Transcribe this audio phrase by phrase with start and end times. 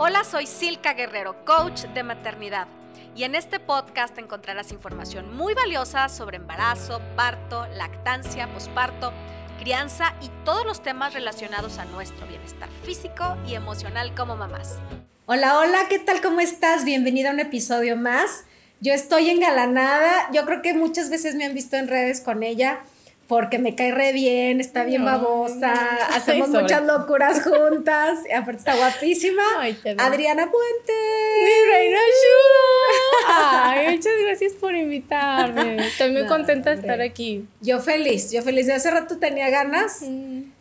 [0.00, 2.68] Hola, soy Silka Guerrero, coach de maternidad.
[3.16, 9.12] Y en este podcast encontrarás información muy valiosa sobre embarazo, parto, lactancia, posparto,
[9.58, 14.76] crianza y todos los temas relacionados a nuestro bienestar físico y emocional como mamás.
[15.26, 16.20] Hola, hola, ¿qué tal?
[16.20, 16.84] ¿Cómo estás?
[16.84, 18.44] Bienvenida a un episodio más.
[18.80, 20.30] Yo estoy engalanada.
[20.32, 22.84] Yo creo que muchas veces me han visto en redes con ella
[23.28, 25.74] porque me cae re bien, está bien babosa,
[26.14, 29.42] hacemos muchas locuras juntas, aparte está guapísima.
[29.98, 30.92] Adriana Puente.
[31.44, 31.98] Mi reina
[33.28, 35.76] Ay, muchas gracias por invitarme.
[35.86, 37.44] Estoy muy contenta de estar aquí.
[37.60, 38.66] Yo feliz, yo feliz.
[38.66, 40.02] De hace rato tenía ganas.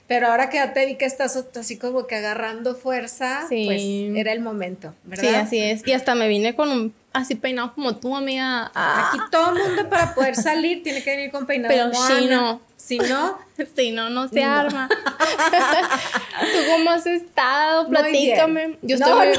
[0.08, 3.82] Pero ahora que ya te vi que estás así como que agarrando fuerza, pues
[4.16, 5.24] era el momento, ¿verdad?
[5.24, 5.86] Sí, así es.
[5.86, 8.72] Y hasta me vine con un así peinado como tú, amiga.
[8.74, 11.74] Aquí todo el mundo para poder salir tiene que venir con peinado.
[11.74, 12.62] Pero si no.
[12.88, 13.38] Si no,
[13.76, 14.88] si no, no se arma.
[16.40, 17.90] ¿Tú cómo has estado?
[17.90, 18.77] Platícame.
[18.82, 19.38] Yo estoy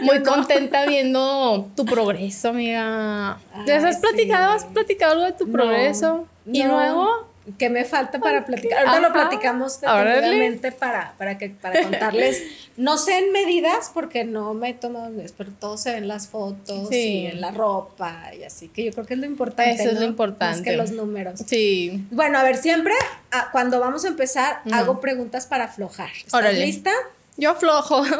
[0.00, 3.38] muy, contenta viendo tu progreso, amiga.
[3.64, 4.54] ¿Te has platicado?
[4.54, 6.26] ¿Has platicado algo de tu progreso?
[6.44, 8.86] Y luego ¿Qué me falta para platicar?
[8.86, 12.42] Ahorita lo platicamos detalladamente para, para, que, para contarles.
[12.76, 17.26] No sé en medidas porque no me tomo, pero todo se ven las fotos y
[17.26, 19.82] en la ropa y así, que yo creo que es lo importante.
[19.82, 20.56] Eso es lo importante.
[20.56, 21.40] Más que los números.
[21.46, 22.04] Sí.
[22.10, 22.94] Bueno, a ver, siempre
[23.30, 26.10] ah, cuando vamos a empezar hago preguntas para aflojar.
[26.24, 26.92] ¿Estás lista?
[27.36, 28.02] Yo aflojo.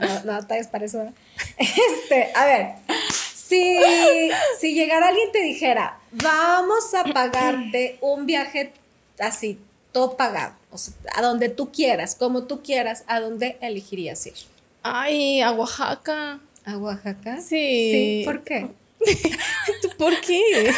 [0.00, 1.12] No, no te para eso.
[1.58, 2.68] Este, a ver,
[3.34, 3.78] si,
[4.58, 8.72] si llegara alguien y te dijera, vamos a pagarte un viaje
[9.18, 9.58] así,
[9.92, 14.34] todo pagado, o sea, a donde tú quieras, como tú quieras, ¿a dónde elegirías ir?
[14.82, 16.40] Ay, a Oaxaca.
[16.64, 17.40] ¿A Oaxaca?
[17.40, 17.42] Sí.
[17.92, 18.68] Sí, ¿por qué?
[19.98, 20.72] ¿Por qué?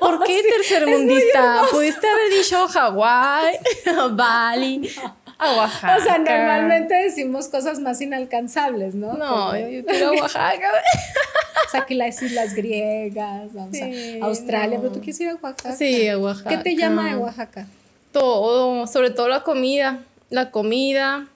[0.00, 1.64] ¿Por qué tercermundista?
[1.70, 3.56] Pudiste haber dicho Hawái,
[4.12, 4.90] Bali
[5.38, 5.96] a Oaxaca.
[5.96, 9.14] O sea, normalmente decimos cosas más inalcanzables, ¿no?
[9.14, 10.70] No, yo quiero Oaxaca.
[11.66, 15.76] o sea, que las islas griegas, vamos a Australia, pero tú quieres ir a Oaxaca.
[15.76, 16.50] Sí, a Oaxaca.
[16.50, 17.66] ¿Qué te llama de Oaxaca?
[18.12, 20.04] Todo, sobre todo la comida.
[20.28, 21.28] La comida,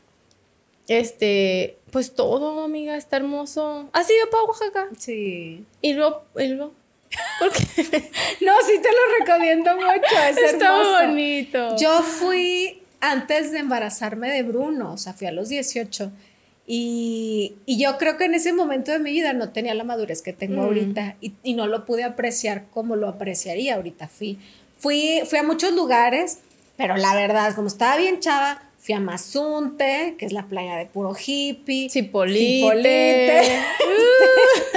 [0.89, 3.89] este, pues todo, amiga, está hermoso.
[3.93, 4.89] ¿Has ido para Oaxaca?
[4.99, 5.65] Sí.
[5.81, 6.73] Y luego, y luego
[7.39, 7.63] ¿Por qué?
[8.41, 10.19] no, sí te lo recomiendo mucho.
[10.29, 11.77] Es Está bonito.
[11.77, 16.13] Yo fui antes de embarazarme de Bruno, o sea, fui a los 18.
[16.67, 20.33] Y, yo creo que en ese momento de mi vida no tenía la madurez que
[20.33, 20.65] tengo mm.
[20.65, 24.09] ahorita y, no lo pude apreciar como lo apreciaría ahorita.
[24.09, 24.39] Fui,
[24.79, 26.39] fui, fui a muchos lugares,
[26.77, 30.87] pero la verdad, como estaba bien chava, fui a Mazunte, que es la playa de
[30.87, 31.91] puro hippie.
[31.91, 32.61] Cipolite.
[32.61, 33.43] Cipolite.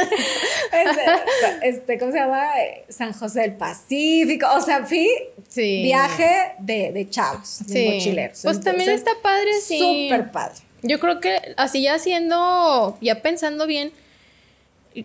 [0.83, 2.47] Este, este, ¿cómo se llama?
[2.89, 4.47] San José del Pacífico.
[4.55, 5.09] O sea, fui
[5.55, 8.41] viaje de, de chavos, de mochileros.
[8.43, 10.09] Pues también está padre, sí.
[10.09, 10.55] Súper padre.
[10.81, 13.91] Yo creo que así ya siendo, ya pensando bien,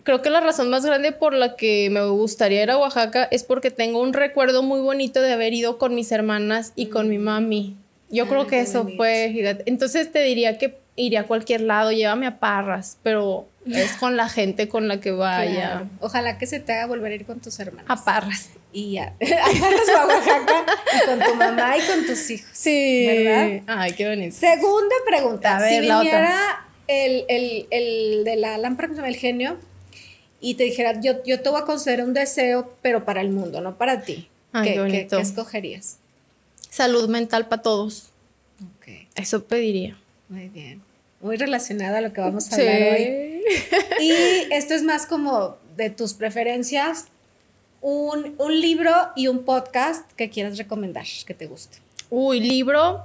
[0.02, 3.44] creo que la razón más grande por la que me gustaría ir a Oaxaca es
[3.44, 7.18] porque tengo un recuerdo muy bonito de haber ido con mis hermanas y con mi
[7.18, 7.76] mami.
[8.10, 12.38] Yo creo que eso fue, entonces te diría que iría a cualquier lado, llévame a
[12.40, 15.88] Parras, pero es con la gente con la que vaya.
[16.00, 17.88] Ojalá que se te haga volver a ir con tus hermanos.
[17.88, 18.50] A Parras.
[18.72, 19.14] Y ya.
[19.20, 22.50] A Parras o a Oaxaca y con tu mamá y con tus hijos.
[22.52, 23.06] Sí.
[23.06, 23.62] ¿Verdad?
[23.66, 24.36] Ay, qué bonito.
[24.36, 25.56] Segunda pregunta.
[25.56, 29.56] A ver, si viniera El, el, el, de la lámpara, el genio,
[30.40, 33.60] y te dijera, yo, yo te voy a conceder un deseo, pero para el mundo,
[33.60, 34.28] no para ti.
[34.52, 35.16] Ay, qué, bonito.
[35.16, 35.98] ¿qué, escogerías?
[36.68, 38.10] Salud mental para todos.
[38.76, 39.06] Ok.
[39.14, 39.96] Eso pediría.
[40.28, 40.87] Muy bien
[41.20, 43.42] muy relacionado a lo que vamos a hablar hoy.
[44.00, 44.12] Y
[44.52, 47.06] esto es más como de tus preferencias,
[47.80, 51.78] un, libro y un podcast que quieras recomendar, que te guste.
[52.10, 53.04] Uy, libro.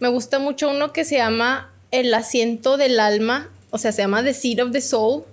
[0.00, 4.22] Me gusta mucho uno que se llama El asiento del alma, o sea, se llama
[4.22, 5.24] The Seat of the Soul,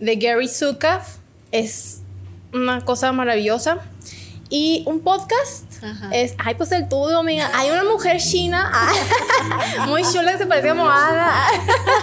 [0.00, 1.02] de Gary Zukav.
[1.50, 2.00] Es
[2.52, 3.80] una cosa maravillosa.
[4.54, 5.64] Y un podcast
[6.12, 7.50] es, ay, pues el tuyo, amiga.
[7.54, 8.70] Hay una mujer china
[9.88, 11.32] muy chula que se parece a Moada.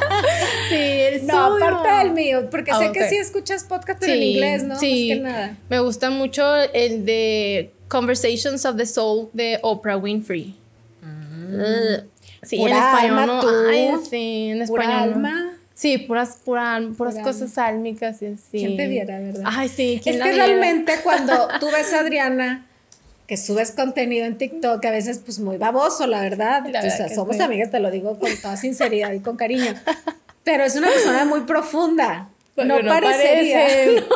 [0.70, 4.64] sí, el No, aparte del mío, porque sé que sí escuchas podcast, pero en inglés,
[4.64, 4.80] ¿no?
[4.80, 5.58] Sí, que nada.
[5.70, 10.56] Me gusta mucho el de Conversations of the Soul de Oprah Winfrey.
[11.04, 12.08] Mm.
[12.42, 13.42] Sí, en español no.
[13.70, 14.92] Ay, sí, en español.
[14.92, 15.49] alma.
[15.80, 18.42] Sí, puras, puras, puras cosas álmicas y así.
[18.52, 19.44] ¿Quién te viera, verdad?
[19.46, 20.02] Ay, sí.
[20.04, 22.66] es que realmente cuando tú ves a Adriana
[23.28, 26.66] que subes contenido en TikTok, a veces pues muy baboso, la verdad.
[26.66, 29.74] o sea, somos amigas, te lo digo con toda sinceridad y con cariño.
[30.44, 32.28] Pero es una persona muy profunda.
[32.58, 33.62] no, parecería.
[33.62, 34.04] Parece.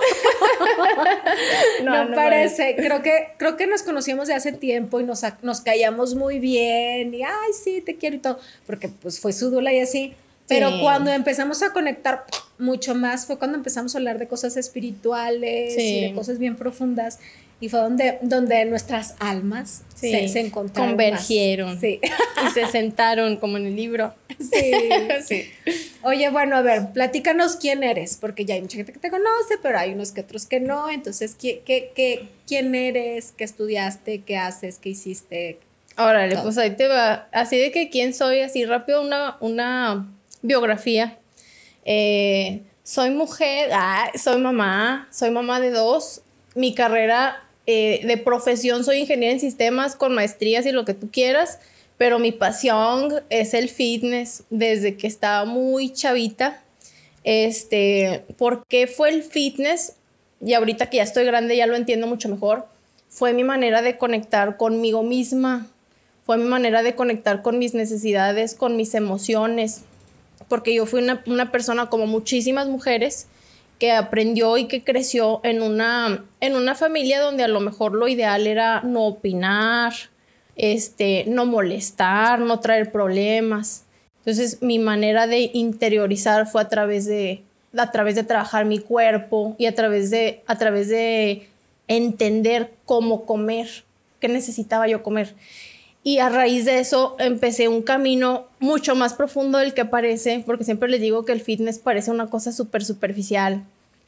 [1.83, 2.75] No, no, parece.
[2.75, 7.13] Creo que, creo que nos conocíamos de hace tiempo y nos, nos callamos muy bien.
[7.13, 8.39] Y ay, sí, te quiero y todo.
[8.65, 10.13] Porque pues fue su dula y así
[10.47, 12.25] Pero cuando empezamos a conectar
[12.57, 17.19] mucho más fue cuando empezamos a hablar de cosas espirituales y de cosas bien profundas.
[17.59, 20.91] Y fue donde, donde nuestras almas se, se, encontraron.
[20.91, 21.79] Convergieron.
[21.79, 22.01] Sí.
[22.45, 24.13] Y se sentaron como en el libro.
[24.37, 24.71] Sí.
[25.25, 25.49] sí.
[26.01, 29.57] Oye, bueno, a ver, platícanos quién eres, porque ya hay mucha gente que te conoce,
[29.61, 30.89] pero hay unos que otros que no.
[30.89, 33.31] Entonces, ¿qué, qué, qué, quién eres?
[33.37, 34.23] ¿Qué estudiaste?
[34.23, 34.77] ¿Qué haces?
[34.79, 35.59] ¿Qué hiciste?
[35.97, 37.29] Órale, pues ahí te va.
[37.31, 40.09] Así de que quién soy, así rápido una, una
[40.43, 41.17] biografía.
[41.85, 43.71] Eh, soy mujer,
[44.15, 46.21] soy mamá, soy mamá de dos.
[46.53, 51.09] Mi carrera eh, de profesión soy ingeniera en sistemas con maestrías y lo que tú
[51.09, 51.59] quieras,
[51.97, 56.61] pero mi pasión es el fitness desde que estaba muy chavita.
[57.23, 59.93] Este, ¿por qué fue el fitness?
[60.45, 62.67] Y ahorita que ya estoy grande ya lo entiendo mucho mejor.
[63.07, 65.67] Fue mi manera de conectar conmigo misma,
[66.25, 69.83] fue mi manera de conectar con mis necesidades, con mis emociones,
[70.47, 73.27] porque yo fui una, persona como muchísimas mujeres
[73.79, 78.07] que aprendió y que creció en una, en una familia donde a lo mejor lo
[78.07, 79.93] ideal era no opinar,
[80.55, 83.83] este, no molestar, no traer problemas.
[84.19, 87.43] Entonces mi manera de interiorizar fue a través de,
[87.75, 91.47] a través de trabajar mi cuerpo y a través de, a través de
[91.87, 93.83] entender cómo comer,
[94.19, 95.35] qué necesitaba yo comer.
[96.03, 100.65] Y a raíz de eso empecé un camino mucho más profundo del que parece, porque
[100.65, 103.63] siempre les digo que el fitness parece una cosa súper superficial,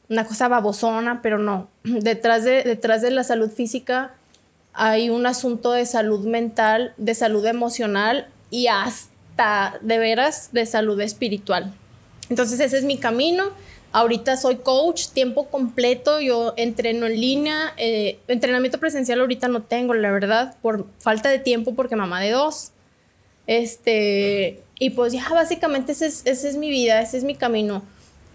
[0.09, 1.69] una cosa babosona, pero no.
[1.83, 4.13] Detrás de, detrás de la salud física
[4.73, 10.99] hay un asunto de salud mental, de salud emocional y hasta de veras de salud
[10.99, 11.73] espiritual.
[12.29, 13.51] Entonces ese es mi camino
[13.95, 19.93] Ahorita soy coach, tiempo completo, yo entreno en línea, eh, entrenamiento presencial ahorita no tengo,
[19.93, 22.73] la verdad, por falta de tiempo porque mamá de dos.
[23.47, 27.83] Este, y pues ya básicamente esa es, es mi vida, ese es mi camino.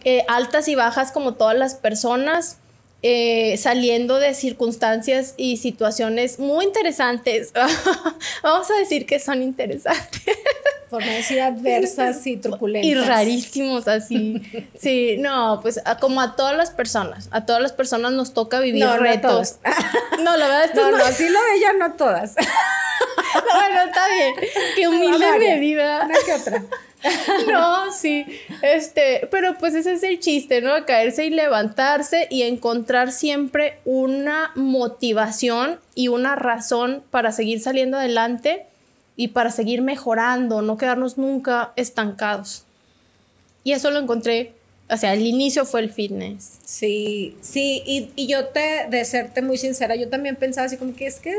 [0.02, 2.56] Eh, altas y bajas como todas las personas,
[3.02, 7.52] eh, saliendo de circunstancias y situaciones muy interesantes.
[8.42, 10.22] Vamos a decir que son interesantes.
[10.90, 12.90] Por no decir adversas y truculentas.
[12.90, 14.42] Y rarísimos así.
[14.80, 18.86] Sí, no, pues como a todas las personas, a todas las personas nos toca vivir
[18.98, 19.58] retos.
[20.20, 22.34] No, la verdad es que no, no, sí lo ella, no todas.
[22.34, 24.34] bueno, está bien.
[24.76, 26.04] Qué humilde medida.
[26.04, 26.64] Una que otra.
[27.50, 28.26] no, sí.
[28.60, 30.84] Este, pero pues ese es el chiste, ¿no?
[30.84, 38.66] Caerse y levantarse y encontrar siempre una motivación y una razón para seguir saliendo adelante
[39.20, 42.64] y para seguir mejorando, no quedarnos nunca estancados.
[43.64, 44.54] Y eso lo encontré,
[44.88, 46.58] o sea, el inicio fue el fitness.
[46.64, 50.94] Sí, sí, y, y yo te, de serte muy sincera, yo también pensaba así como
[50.94, 51.36] que es que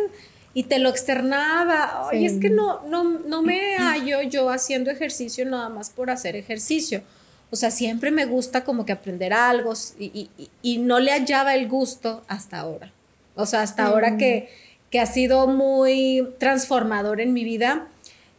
[0.54, 2.08] y te lo externaba.
[2.12, 6.36] Oye, es que no, no, no me hallo yo haciendo ejercicio nada más por hacer
[6.36, 7.02] ejercicio.
[7.50, 10.30] O sea, siempre me gusta como que aprender algo y,
[10.62, 12.92] y, no le hallaba el gusto hasta ahora.
[13.34, 14.50] O sea, hasta ahora que,
[14.92, 17.88] que, ha sido muy transformador en mi vida.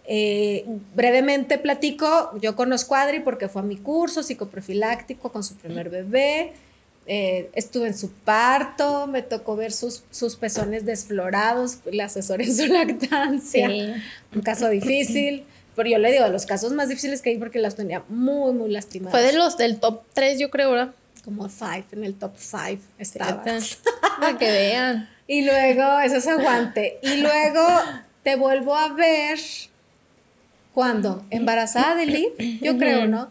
[0.04, 0.64] Eh,
[0.94, 5.90] brevemente platico, yo conozco a Adri porque fue a mi curso psicoprofiláctico con su primer
[5.90, 6.52] bebé.
[7.06, 12.54] Eh, estuve en su parto, me tocó ver sus, sus pezones desflorados, la asesoré en
[12.54, 13.68] su lactancia,
[14.32, 15.44] un caso difícil,
[15.74, 18.70] pero yo le digo, los casos más difíciles que hay porque las tenía muy, muy
[18.70, 19.18] lastimadas.
[19.18, 20.94] Fue de los del top 3, yo creo, ¿verdad?
[21.24, 23.44] Como 5, en el top 5 estaba.
[24.20, 25.08] Para que vean.
[25.26, 26.98] Y luego, eso es aguante.
[27.02, 27.64] Y luego
[28.22, 29.38] te vuelvo a ver,
[30.74, 31.24] ¿cuándo?
[31.30, 32.58] ¿Embarazada de Lee?
[32.60, 33.30] Yo creo, ¿no?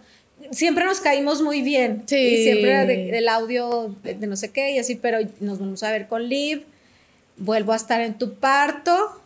[0.51, 2.03] siempre nos caímos muy bien.
[2.05, 2.15] Sí.
[2.15, 6.07] Y siempre del audio de, no sé qué y así, pero nos vamos a ver
[6.07, 6.63] con Liv.
[7.37, 9.21] Vuelvo a estar en tu parto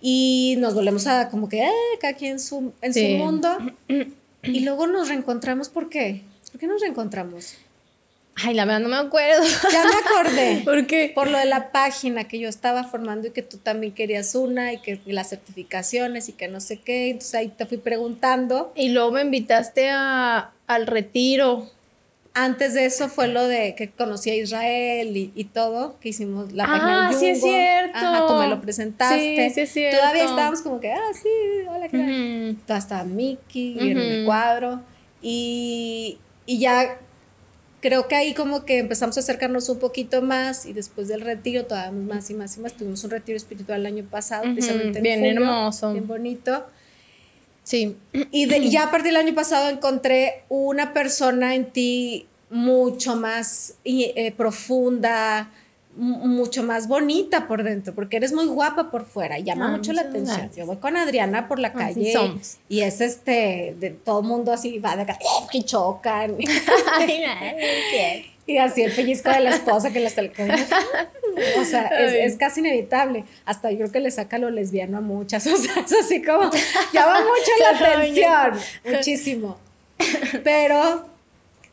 [0.00, 1.70] y nos volvemos a como que, eh,
[2.00, 3.56] cada quien en su, en su mundo.
[4.44, 6.22] Y luego nos reencontramos, ¿por qué?
[6.50, 7.54] ¿Por qué nos reencontramos?
[8.34, 9.44] Ay, la verdad no me acuerdo.
[9.72, 10.62] Ya me acordé.
[10.64, 11.12] ¿Por qué?
[11.14, 14.72] Por lo de la página que yo estaba formando y que tú también querías una
[14.72, 17.10] y que las certificaciones y que no sé qué.
[17.10, 18.72] Entonces ahí te fui preguntando.
[18.74, 21.70] Y luego me invitaste a, al retiro.
[22.34, 26.64] Antes de eso fue lo de que conocí a Israel y, todo, que hicimos la
[26.64, 27.98] página ah, sí es cierto.
[27.98, 29.36] Ajá, tú me lo presentaste.
[29.48, 29.98] Sí, sí es cierto.
[29.98, 31.28] Todavía estábamos como que, ah, sí,
[31.68, 32.56] hola, ¿qué uh -huh.
[32.68, 34.80] Hasta Mickey y en el cuadro.
[35.20, 36.96] Y, y ya
[37.82, 41.66] creo que ahí como que empezamos a acercarnos un poquito más y después del retiro
[41.66, 42.72] todavía más y más y más.
[42.74, 45.92] Tuvimos un retiro espiritual el año pasado, precisamente en Bien hermoso.
[45.92, 46.64] Bien bonito.
[47.64, 47.96] Sí.
[48.30, 54.32] Y, ya a partir del año pasado encontré una persona en ti mucho más eh,
[54.36, 55.50] profunda,
[55.96, 59.92] mucho más bonita por dentro, porque eres muy guapa por fuera y llama Ah, mucho
[59.92, 60.36] la atención.
[60.38, 60.56] gracias.
[60.56, 62.14] Yo voy con Adriana por la calle
[62.68, 65.18] y es este, de todo mundo así va de acá,
[65.50, 66.36] que chocan.
[68.44, 70.22] Y así el pellizco de la esposa que la está
[71.60, 73.24] O sea, es, es casi inevitable.
[73.44, 75.46] Hasta yo creo que le saca lo lesbiano a muchas.
[75.52, 76.50] O sea, es así como
[76.92, 78.60] llama mucho la atención.
[78.84, 79.58] Muchísimo.
[80.42, 81.06] Pero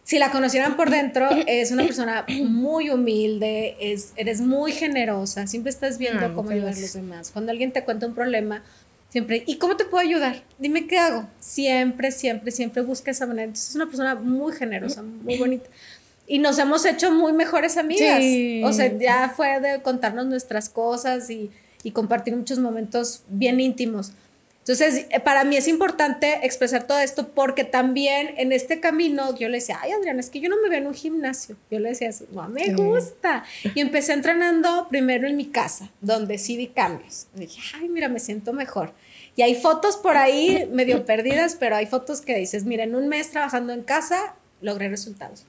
[0.10, 5.70] si la conocieran por dentro, es una persona muy humilde, es, eres muy generosa, siempre
[5.70, 7.30] estás viendo Ah, cómo ayudar a los demás.
[7.30, 8.64] Cuando alguien te cuenta un problema,
[9.12, 10.42] siempre, ¿y cómo te puedo ayudar?
[10.58, 11.30] Dime qué hago.
[11.40, 13.44] Siempre, siempre, siempre busca esa manera.
[13.44, 15.70] Entonces es una persona muy generosa, muy bonita.
[16.26, 18.18] Y nos hemos hecho muy mejores amigas.
[18.20, 18.64] Sí.
[18.64, 21.52] O sea, ya fue de contarnos nuestras cosas y,
[21.84, 24.14] y compartir muchos momentos bien íntimos.
[24.60, 29.50] Entonces, eh, para mí es importante expresar todo esto porque también en este camino yo
[29.50, 31.56] le decía, ay Adriana, es que yo no me veo en un gimnasio.
[31.72, 33.44] Yo le decía, no me gusta.
[33.74, 37.28] Y empecé entrenando primero en mi casa, donde sí vi cambios.
[37.36, 38.94] Y dije, ay, mira, me siento mejor.
[39.36, 43.08] Y hay fotos por ahí medio perdidas, pero hay fotos que dices, mira, en un
[43.08, 45.46] mes trabajando en casa logré resultados.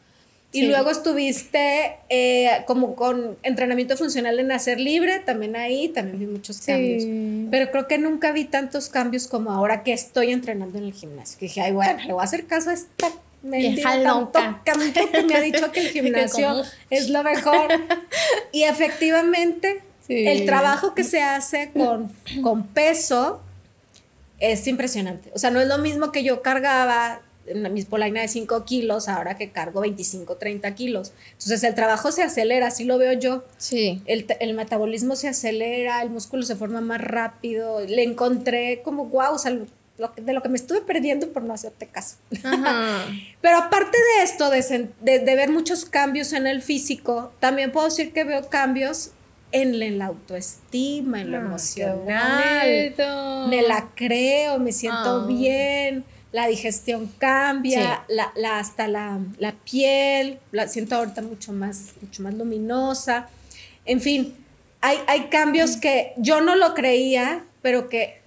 [0.52, 0.66] Y Sí.
[0.66, 6.56] luego estuviste eh, como con entrenamiento funcional en hacer libre, también ahí, también vi muchos
[6.56, 6.66] Sí.
[6.66, 7.04] cambios.
[7.52, 11.38] Pero creo que nunca vi tantos cambios como ahora que estoy entrenando en el gimnasio.
[11.38, 13.10] Que dije, ay, bueno, le voy a hacer caso a esta
[13.42, 14.32] mentira tanto
[14.64, 17.68] canto que me ha dicho que el gimnasio es lo mejor.
[18.52, 20.26] Y efectivamente, Sí.
[20.26, 23.40] el trabajo que se hace con, con peso
[24.40, 25.30] es impresionante.
[25.34, 27.20] O sea, no es lo mismo que yo cargaba
[27.54, 31.12] mis polaina de 5 kilos ahora que cargo 25, 30 kilos.
[31.32, 33.44] Entonces el trabajo se acelera, así lo veo yo.
[33.58, 34.02] Sí.
[34.06, 37.80] El, el metabolismo se acelera, el músculo se forma más rápido.
[37.86, 39.56] Le encontré como, wow, o sea,
[39.98, 42.16] lo que- de lo que me estuve perdiendo por no hacerte caso.
[42.42, 43.04] Ajá.
[43.42, 47.86] Pero aparte de esto, de, de- de ver muchos cambios en el físico, también puedo
[47.86, 49.10] decir que veo cambios
[49.52, 52.94] en, la- en la autoestima, en lo Ah, emocional.
[53.50, 55.26] Me la creo, me siento Ah.
[55.28, 61.90] bien, la digestión cambia, la, la- hasta la, la piel, la siento ahorita mucho más,
[62.00, 63.28] mucho más luminosa.
[63.84, 64.34] En fin,
[64.80, 68.20] hay, hay cambios que yo no lo creía, pero que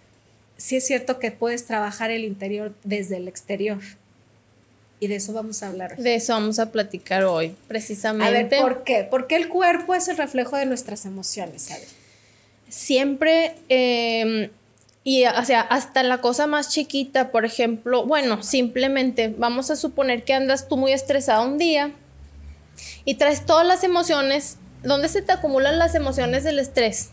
[0.57, 3.79] sí es cierto que puedes trabajar el interior desde el exterior.
[4.99, 5.95] Y de eso vamos a hablar.
[5.97, 6.03] hoy.
[6.03, 8.57] De eso vamos a platicar hoy, A ver, precisamente.
[8.61, 9.05] ¿por qué?
[9.09, 11.87] Porque el cuerpo es el reflejo de nuestras emociones, ¿sabes?
[12.69, 14.49] siempre, eh,
[15.03, 20.23] y o sea, hasta la cosa más chiquita, por ejemplo, bueno, simplemente vamos a suponer
[20.23, 21.91] que andas tú muy estresado un día
[23.05, 24.57] y traes todas las emociones.
[24.83, 27.09] ¿Dónde se te acumulan las emociones del estrés?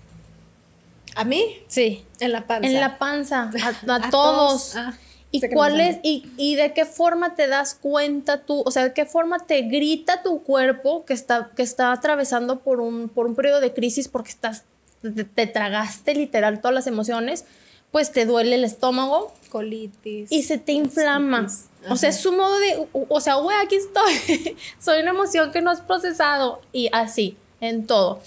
[1.17, 1.45] ¿A mí?
[1.67, 2.69] Sí, En la panza.
[2.69, 4.11] en la panza, a, a A todos.
[4.11, 4.77] todos.
[4.77, 4.95] Ah,
[5.33, 8.93] ¿Y cuál es, y, y de qué forma te das cuenta tú, o sea, de
[8.93, 13.37] qué forma te grita tu cuerpo que está, que está atravesando por un, por un
[13.37, 14.65] periodo de crisis porque estás,
[15.03, 17.45] te, te tragaste literal todas las emociones,
[17.91, 20.31] pues te duele el estómago Colitis.
[20.31, 21.49] y se te inflama.
[21.89, 25.63] O sea, es su modo de, o sea, güey, aquí estoy, soy una emoción que
[25.63, 28.21] no has procesado y así, en todo.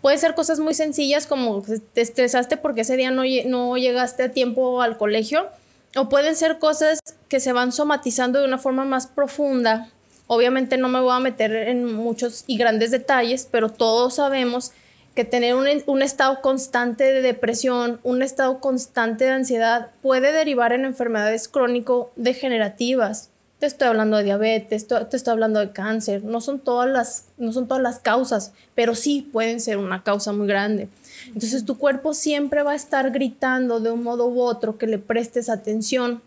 [0.00, 4.24] Puede ser cosas muy sencillas como que te estresaste porque ese día no, no llegaste
[4.24, 5.46] a tiempo al colegio.
[5.94, 9.90] O pueden ser cosas que se van somatizando de una forma más profunda.
[10.26, 14.72] Obviamente no me voy a meter en muchos y grandes detalles, pero todos sabemos
[15.14, 20.86] que tener un, estado constante de depresión, un estado constante de ansiedad puede derivar en
[20.86, 23.28] enfermedades crónico-degenerativas.
[23.58, 26.24] Te estoy hablando de diabetes, te, te estoy hablando de cáncer.
[26.24, 30.32] No son, todas las, no son todas las causas, pero sí pueden ser una causa
[30.32, 30.88] muy grande.
[31.26, 34.98] Entonces tu cuerpo siempre va a estar gritando de un modo u otro que le
[34.98, 36.22] prestes atención.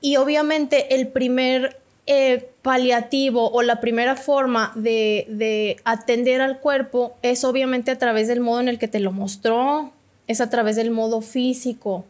[0.00, 1.78] Y obviamente el primer
[2.12, 8.26] eh, paliativo o la primera forma de, de atender al cuerpo es obviamente a través
[8.26, 9.92] del modo en el que te lo mostró,
[10.26, 12.04] es a través del modo físico.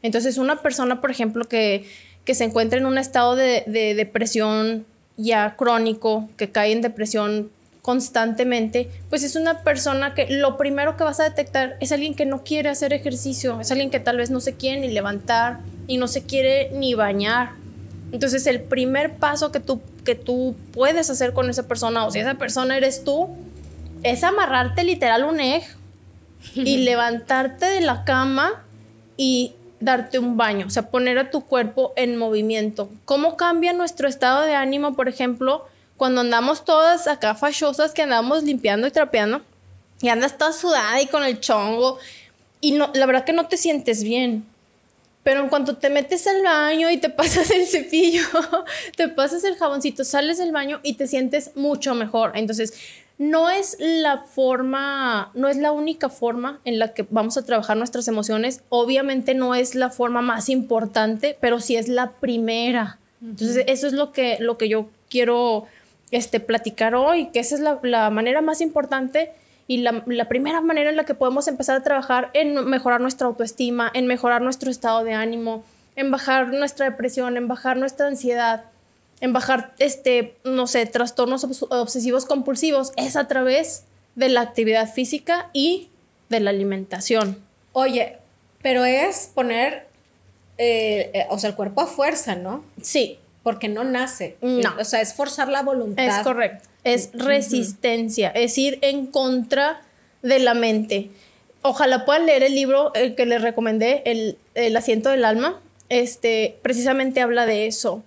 [0.00, 1.84] Entonces una persona, por ejemplo, que,
[2.24, 7.50] que se encuentra en un estado de, de depresión ya crónico, que cae en depresión
[7.82, 12.26] constantemente, pues es una persona que lo primero que vas a detectar es alguien que
[12.26, 15.58] no quiere hacer ejercicio, es alguien que tal vez no se quiere ni levantar
[15.88, 17.60] y no se quiere ni bañar.
[18.12, 22.18] Entonces el primer paso que tú, que tú puedes hacer con esa persona, o si
[22.18, 23.28] esa persona eres tú,
[24.02, 25.64] es amarrarte literal un egg
[26.54, 28.62] y levantarte de la cama
[29.16, 32.88] y darte un baño, o sea, poner a tu cuerpo en movimiento.
[33.04, 35.66] ¿Cómo cambia nuestro estado de ánimo, por ejemplo,
[35.96, 39.42] cuando andamos todas acá fachosas, que andamos limpiando y trapeando,
[40.00, 41.98] y andas toda sudada y con el chongo,
[42.60, 44.44] y no, la verdad que no te sientes bien.
[45.22, 48.24] Pero en cuanto te metes al baño y te pasas el cepillo,
[48.96, 52.32] te pasas el jaboncito, sales del baño y te sientes mucho mejor.
[52.34, 52.74] Entonces,
[53.18, 57.76] no es la forma, no es la única forma en la que vamos a trabajar
[57.76, 58.62] nuestras emociones.
[58.68, 62.98] Obviamente no es la forma más importante, pero sí es la primera.
[63.20, 65.66] Entonces, eso es lo que, lo que yo quiero
[66.10, 69.32] este, platicar hoy, que esa es la, manera más importante
[69.66, 73.26] y la, la, primera manera en la que podemos empezar a trabajar en mejorar nuestra
[73.26, 75.64] autoestima, en mejorar nuestro estado de ánimo,
[75.96, 78.64] en bajar nuestra depresión, en bajar nuestra ansiedad
[79.22, 83.84] en bajar, este, no sé, trastornos obsesivos compulsivos, es a través
[84.16, 85.88] de la actividad física y
[86.28, 87.38] de la alimentación.
[87.72, 88.18] Oye,
[88.62, 89.86] pero es poner,
[90.58, 92.64] eh, eh, o sea, el cuerpo a fuerza, ¿no?
[92.82, 93.20] Sí.
[93.44, 94.36] Porque no nace.
[94.42, 94.74] No.
[94.80, 96.04] O sea, es forzar la voluntad.
[96.04, 96.68] Es correcto.
[96.84, 99.82] Es resistencia, es ir en contra
[100.22, 101.10] de la mente.
[101.62, 105.60] Ojalá puedan leer el libro el que les recomendé, el, el asiento del alma.
[105.88, 108.02] Este, precisamente habla de eso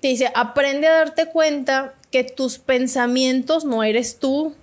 [0.00, 4.54] te dice, aprende a darte cuenta que tus pensamientos no eres tú.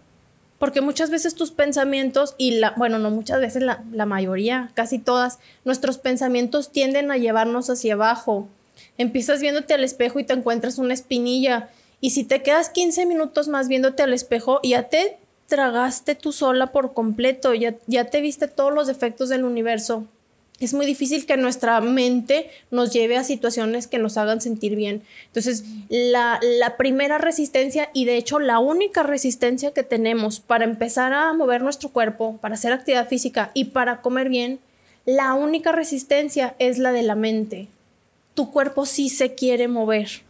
[0.59, 4.97] Porque muchas veces tus pensamientos, y la, bueno, no muchas veces, la, la mayoría, casi
[4.97, 8.47] todas, nuestros pensamientos tienden a llevarnos hacia abajo.
[8.97, 11.69] Empiezas viéndote al espejo y te encuentras una espinilla.
[11.99, 16.71] Y si te quedas 15 minutos más viéndote al espejo, ya te tragaste tú sola
[16.71, 20.05] por completo, ya, ya te viste todos los defectos del universo
[20.59, 25.03] es muy difícil que nuestra mente nos lleve a situaciones que nos hagan sentir bien.
[25.27, 26.39] Entonces, la,
[26.77, 31.89] primera resistencia y de hecho la única resistencia que tenemos para empezar a mover nuestro
[31.89, 34.59] cuerpo, para hacer actividad física y para comer bien,
[35.05, 37.67] la única resistencia es la de la mente.
[38.33, 40.21] Tu cuerpo sí se quiere mover.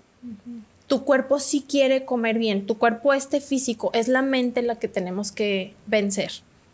[0.87, 2.65] Tu cuerpo sí quiere comer bien.
[2.65, 6.31] Tu cuerpo este físico es la mente la que tenemos que vencer.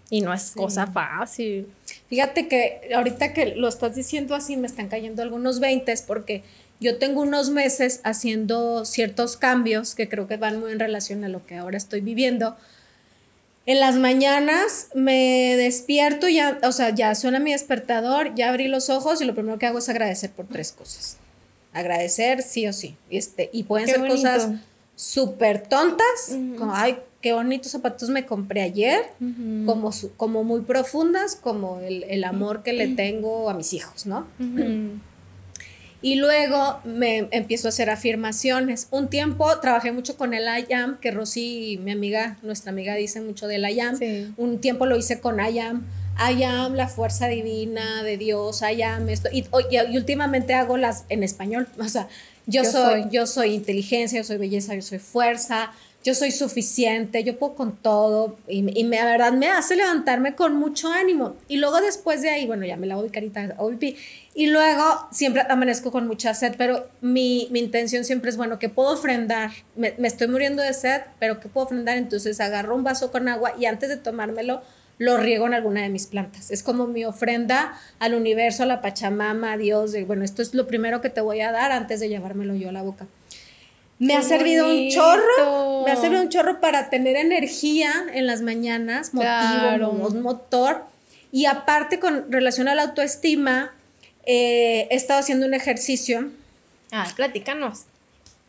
[0.09, 1.67] Y no es cosa fácil.
[2.07, 6.43] Fíjate que ahorita que lo estás diciendo así, me están cayendo algunos 20 porque
[6.79, 11.29] yo tengo unos meses haciendo ciertos cambios que creo que van muy en relación a
[11.29, 12.55] lo que ahora estoy viviendo.
[13.65, 18.89] En las mañanas me despierto, ya, o sea, ya suena mi despertador, ya abrí los
[18.89, 21.17] ojos y lo primero que hago es agradecer por tres cosas.
[21.73, 22.95] Agradecer sí o sí.
[23.09, 24.49] Este, y pueden ser cosas
[24.95, 29.01] súper tontas, como, ay, qué bonitos zapatos me compré ayer,
[29.65, 34.27] como, como muy profundas, como el, amor que le tengo a mis hijos, ¿no?
[36.03, 38.89] Y luego me empiezo a hacer afirmaciones.
[38.91, 43.47] Un tiempo trabajé mucho con el IAM, que Rosy, mi amiga, nuestra amiga, dice mucho
[43.47, 43.97] del IAM.
[44.35, 45.85] Un tiempo lo hice con IAM.
[46.17, 49.29] IAM, la fuerza divina de Dios, IAM, esto.
[49.31, 51.67] Y, y, últimamente hago las en español.
[51.79, 52.07] O sea,
[52.45, 55.71] yo, soy, yo soy inteligencia, yo soy belleza, yo soy fuerza,
[56.03, 60.35] yo soy suficiente, yo puedo con todo y, y me, la verdad me hace levantarme
[60.35, 61.35] con mucho ánimo.
[61.47, 63.55] Y luego después de ahí, bueno, ya me lavo mi carita
[64.35, 68.67] y luego siempre amanezco con mucha sed, pero mi, mi intención siempre es, bueno, que
[68.67, 69.51] puedo ofrendar?
[69.75, 71.97] Me, me, estoy muriendo de sed, pero ¿qué puedo ofrendar?
[71.97, 74.61] Entonces agarro un vaso con agua y antes de tomármelo,
[74.97, 76.51] lo riego en alguna de mis plantas.
[76.51, 80.53] Es como mi ofrenda al universo, a la Pachamama, a Dios, de, bueno, esto es
[80.53, 83.05] lo primero que te voy a dar antes de llevármelo yo a la boca.
[83.99, 88.41] Me ha servido un chorro, me ha servido un chorro para tener energía en las
[88.41, 90.83] mañanas, motivo, un motor.
[91.31, 93.71] Y aparte con relación a la autoestima,
[94.25, 96.29] eh, he estado haciendo un ejercicio.
[96.91, 97.85] Ah, platícanos.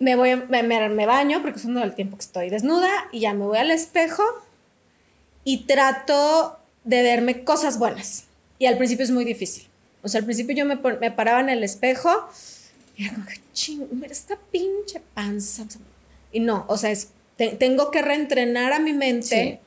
[0.01, 3.33] Me voy, me, me, baño porque es uno del tiempo que estoy desnuda y ya
[3.33, 4.25] me voy al espejo
[5.45, 8.25] y trato de verme cosas buenas.
[8.59, 9.67] Y al principio es muy difícil.
[10.03, 12.29] O sea, al principio yo me, me paraba en el espejo
[12.97, 15.65] y era como que, ching, mira esta pinche panza.
[16.33, 17.09] Y no, o sea, es,
[17.59, 19.61] tengo que reentrenar a mi mente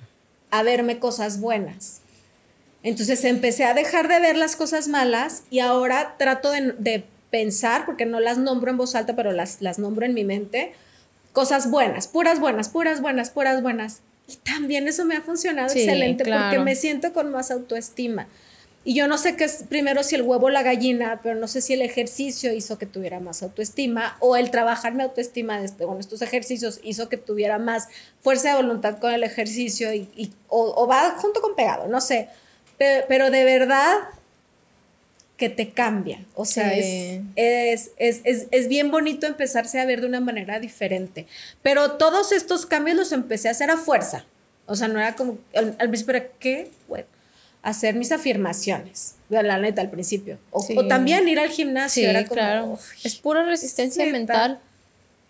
[0.49, 2.01] a verme cosas buenas.
[2.83, 8.05] Entonces empecé a dejar de ver las cosas malas y ahora trato de, pensar, porque
[8.05, 10.71] no las nombro en voz alta, pero las, las nombro en mi mente,
[11.33, 13.99] cosas buenas, puras buenas, puras buenas, puras buenas.
[14.27, 18.27] Y también eso me ha funcionado excelente porque me siento con más autoestima.
[18.87, 21.49] Y yo no sé qué es primero si el huevo o la gallina, pero no
[21.49, 25.83] sé si el ejercicio hizo que tuviera más autoestima o el trabajar mi autoestima este,
[25.83, 27.89] con estos ejercicios hizo que tuviera más
[28.21, 32.29] fuerza de voluntad con el ejercicio y, o, va junto con pegado, no sé.
[32.77, 33.93] Pero, de verdad
[35.37, 36.25] que te cambia.
[36.33, 41.27] O sea, es, es, es, es, bien bonito empezarse a ver de una manera diferente.
[41.61, 44.25] Pero todos estos cambios los empecé a hacer a fuerza.
[44.65, 46.71] O sea, no era como, al, al principio era, ¿qué?
[46.87, 47.05] Bueno
[47.67, 50.37] hacer mis afirmaciones, la neta al principio.
[50.51, 52.09] O, también ir al gimnasio.
[52.09, 52.79] era claro.
[53.03, 54.61] Es pura resistencia mental.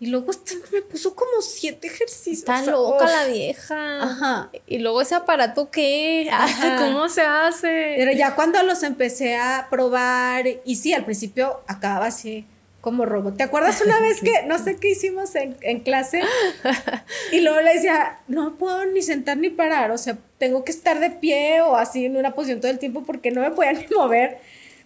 [0.00, 0.30] Y luego
[0.72, 2.38] me puso como siete ejercicios.
[2.38, 4.02] Está loca la vieja.
[4.02, 4.50] Ajá.
[4.66, 6.30] Y luego ese aparato, ¿qué?
[6.78, 7.94] ¿Cómo se hace?
[7.96, 12.46] Pero ya cuando los empecé a probar, y sí, al principio acababa así,
[12.80, 13.36] como robot.
[13.36, 16.22] ¿Te acuerdas una vez que no sé qué hicimos en, en, clase?
[17.32, 21.00] Y luego le decía, no puedo ni sentar ni parar, o sea, tengo que estar
[21.00, 23.86] de pie o así en una posición todo el tiempo porque no me podía ni
[23.94, 24.38] mover.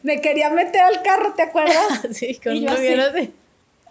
[0.03, 1.77] Me quería meter al carro, ¿te acuerdas?
[2.12, 2.83] sí, con Y yo así.
[2.83, 3.41] de...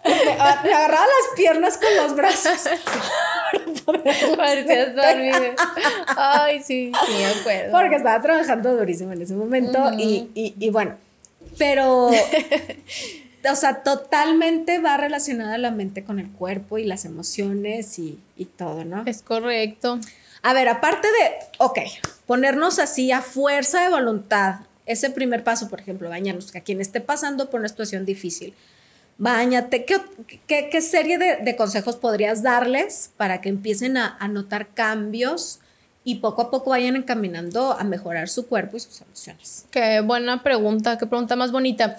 [0.04, 2.68] Me, agarraba las piernas con los brazos.
[4.36, 5.54] Parecías dormido.
[6.16, 7.72] Ay, sí, sí, me acuerdo.
[7.72, 10.96] Porque estaba trabajando durísimo en ese momento y, y, y bueno,
[11.58, 12.10] pero,
[13.50, 18.46] o sea, totalmente va relacionada la mente con el cuerpo y las emociones y, y
[18.46, 19.04] todo, ¿no?
[19.06, 20.00] Es correcto.
[20.42, 21.78] A ver, aparte de, ok,
[22.26, 26.80] ponernos así a fuerza de voluntad, ese primer paso, por ejemplo, bañarnos, que a quien
[26.80, 28.54] esté pasando por una situación difícil,
[29.22, 30.00] bañate, ¿qué,
[30.48, 35.60] qué, qué serie de, de consejos podrías darles para que empiecen a, a notar cambios
[36.02, 39.66] y poco a poco vayan encaminando a mejorar su cuerpo y sus emociones?
[39.70, 41.96] Qué buena pregunta, qué pregunta más bonita.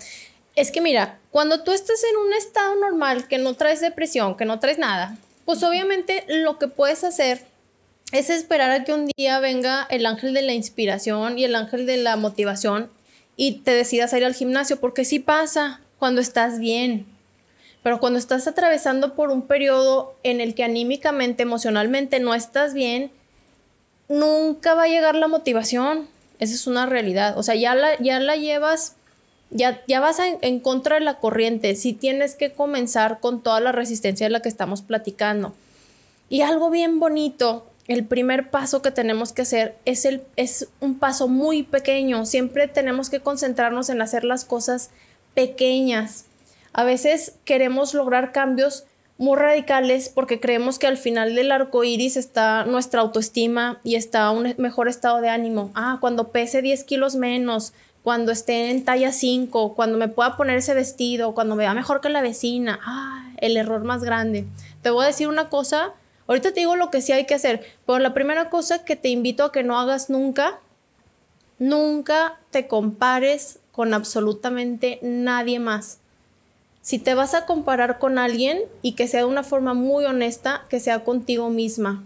[0.58, 4.44] Es que mira, cuando tú estás en un estado normal, que no traes depresión, que
[4.44, 7.46] no traes nada, pues obviamente lo que puedes hacer
[8.12, 11.86] es esperar a que un día venga el ángel de la inspiración y el ángel
[11.86, 12.92] de la motivación
[13.38, 17.13] y te decidas a ir al gimnasio, porque sí pasa cuando estás bien.
[17.84, 23.12] Pero cuando estás atravesando por un periodo en el que anímicamente, emocionalmente no estás bien,
[24.08, 26.08] nunca va a llegar la motivación.
[26.40, 27.38] Esa es una realidad.
[27.38, 28.96] O sea, ya la, ya la llevas,
[29.50, 31.76] ya, ya vas en contra de la corriente.
[31.76, 35.54] Sí tienes que comenzar con toda la resistencia de la que estamos platicando.
[36.30, 40.98] Y algo bien bonito, el primer paso que tenemos que hacer es, el, es un
[40.98, 42.26] paso muy pequeño.
[42.26, 44.90] Siempre tenemos que concentrarnos en hacer las cosas
[45.34, 46.26] pequeñas.
[46.74, 48.86] A veces queremos lograr cambios
[49.18, 54.32] muy radicales porque creemos que al final del arco iris está nuestra autoestima y está
[54.32, 55.72] un mejor estado de ánimo.
[55.76, 60.58] Ah, cuando pese 10 kilos menos, cuando esté en talla 5, cuando me pueda poner
[60.58, 62.80] ese vestido, cuando me vea mejor que la vecina.
[62.84, 64.46] Ah, el error más grande.
[64.82, 65.94] Te voy a decir una cosa.
[66.28, 69.10] Ahorita te digo lo que sí hay que hacer, pero la primera cosa que te
[69.10, 70.60] invito a que no hagas nunca,
[71.60, 76.00] nunca te compares con absolutamente nadie más.
[76.84, 80.66] Si te vas a comparar con alguien y que sea de una forma muy honesta,
[80.70, 82.04] que sea contigo misma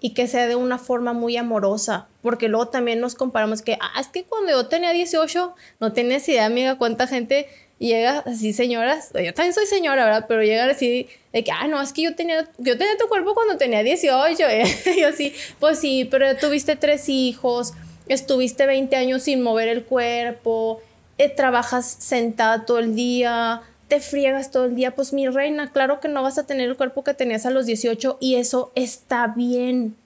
[0.00, 4.00] y que sea de una forma muy amorosa, porque luego también nos comparamos que, ah,
[4.00, 9.10] es que cuando yo tenía 18, no tienes idea, amiga, cuánta gente llega así, señoras,
[9.12, 10.24] yo también soy señora, ¿verdad?
[10.26, 13.34] Pero llegan así, de que, ah, no, es que yo tenía, yo tenía tu cuerpo
[13.34, 14.42] cuando tenía 18,
[14.96, 17.74] y yo sí, pues sí, pero tuviste tres hijos,
[18.08, 20.80] estuviste 20 años sin mover el cuerpo,
[21.18, 25.98] eh, trabajas sentada todo el día, te friegas todo el día, pues mi reina, claro
[26.00, 29.26] que no vas a tener el cuerpo que tenías a los 18 y eso está
[29.28, 29.96] bien.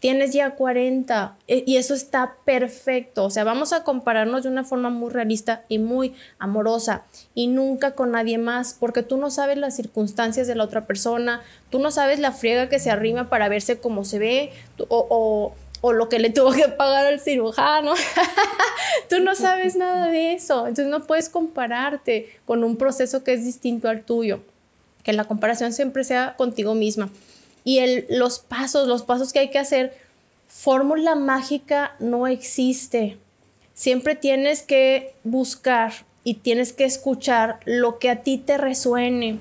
[0.00, 3.24] Tienes ya 40 eh, y eso está perfecto.
[3.24, 7.02] O sea, vamos a compararnos de una forma muy realista y muy amorosa
[7.34, 11.40] y nunca con nadie más, porque tú no sabes las circunstancias de la otra persona,
[11.70, 15.52] tú no sabes la friega que se arrima para verse cómo se ve tú- o-
[15.80, 17.94] o lo que le tuvo que pagar al cirujano.
[19.08, 23.44] Tú no sabes nada de eso, entonces no puedes compararte con un proceso que es
[23.44, 24.40] distinto al tuyo.
[25.02, 27.10] Que la comparación siempre sea contigo misma.
[27.64, 29.96] Y el, los pasos, los pasos que hay que hacer,
[30.48, 33.16] fórmula mágica no existe.
[33.74, 35.92] Siempre tienes que buscar
[36.24, 39.38] y tienes que escuchar lo que a ti te resuene.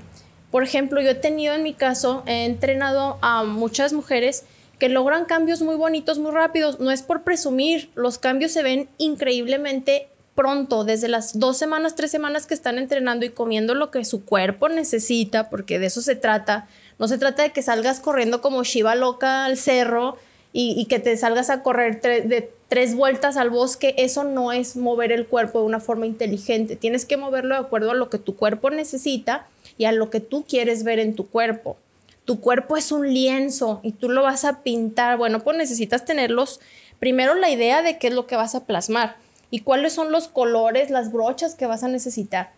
[0.51, 4.45] Por ejemplo, yo he tenido en mi caso, he entrenado a muchas mujeres
[4.79, 6.79] que logran cambios muy bonitos, muy rápidos.
[6.79, 12.11] No es por presumir, los cambios se ven increíblemente pronto, desde las dos semanas, tres
[12.11, 16.15] semanas que están entrenando y comiendo lo que su cuerpo necesita, porque de eso se
[16.15, 16.67] trata.
[16.99, 20.17] No se trata de que salgas corriendo como Shiva loca al cerro
[20.53, 23.95] y, que te salgas a correr de tres vueltas al bosque.
[23.97, 26.75] Eso no es mover el cuerpo de una forma inteligente.
[26.75, 30.19] Tienes que moverlo de acuerdo a lo que tu cuerpo necesita y a lo que
[30.19, 31.77] tú quieres ver en tu cuerpo
[32.27, 35.17] tu cuerpo es un lienzo y tú lo vas a pintar.
[35.17, 36.59] Bueno, pues necesitas tenerlos,
[36.99, 39.15] primero la idea de qué es lo que vas a plasmar
[39.49, 42.51] y cuáles son los colores, las brochas que vas a necesitar.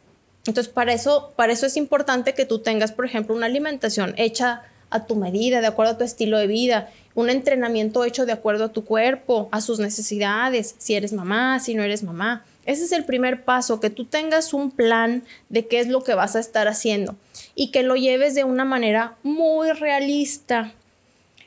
[0.47, 4.63] Entonces, para eso, para eso es importante que tú tengas, por ejemplo, una alimentación hecha
[4.89, 8.65] a tu medida, de acuerdo a tu estilo de vida, un entrenamiento hecho de acuerdo
[8.65, 12.43] a tu cuerpo, a sus necesidades, si eres mamá, si no eres mamá.
[12.69, 16.13] Ese es el primer paso, que tú tengas un plan de qué es lo que
[16.13, 17.15] vas a estar haciendo
[17.55, 20.71] y que lo lleves de una manera muy realista.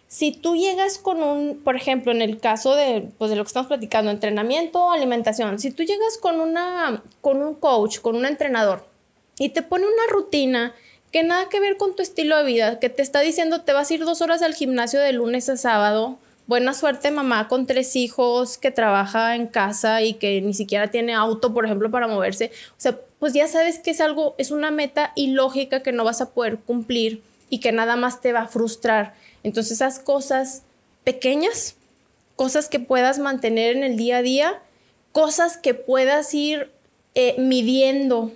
[0.08, 3.46] Si tú llegas con un, por ejemplo, en el caso de, pues de lo que
[3.46, 8.84] estamos platicando, entrenamiento, alimentación, si tú llegas con, una, con un coach, con un entrenador
[9.38, 10.74] y te pone una rutina
[11.12, 13.88] que nada que ver con tu estilo de vida, que te está diciendo te vas
[13.88, 17.96] a ir dos horas al gimnasio de lunes a sábado, buena suerte mamá con tres
[17.96, 22.50] hijos que trabaja en casa y que ni siquiera tiene auto, por ejemplo, para moverse.
[22.70, 26.20] O sea, pues ya sabes que es algo, es una meta ilógica que no vas
[26.20, 29.14] a poder cumplir y que nada más te va a frustrar.
[29.42, 30.62] Entonces, esas cosas
[31.04, 31.76] pequeñas,
[32.36, 34.62] cosas que puedas mantener en el día a día,
[35.12, 36.70] cosas que puedas ir
[37.14, 38.32] eh, midiendo.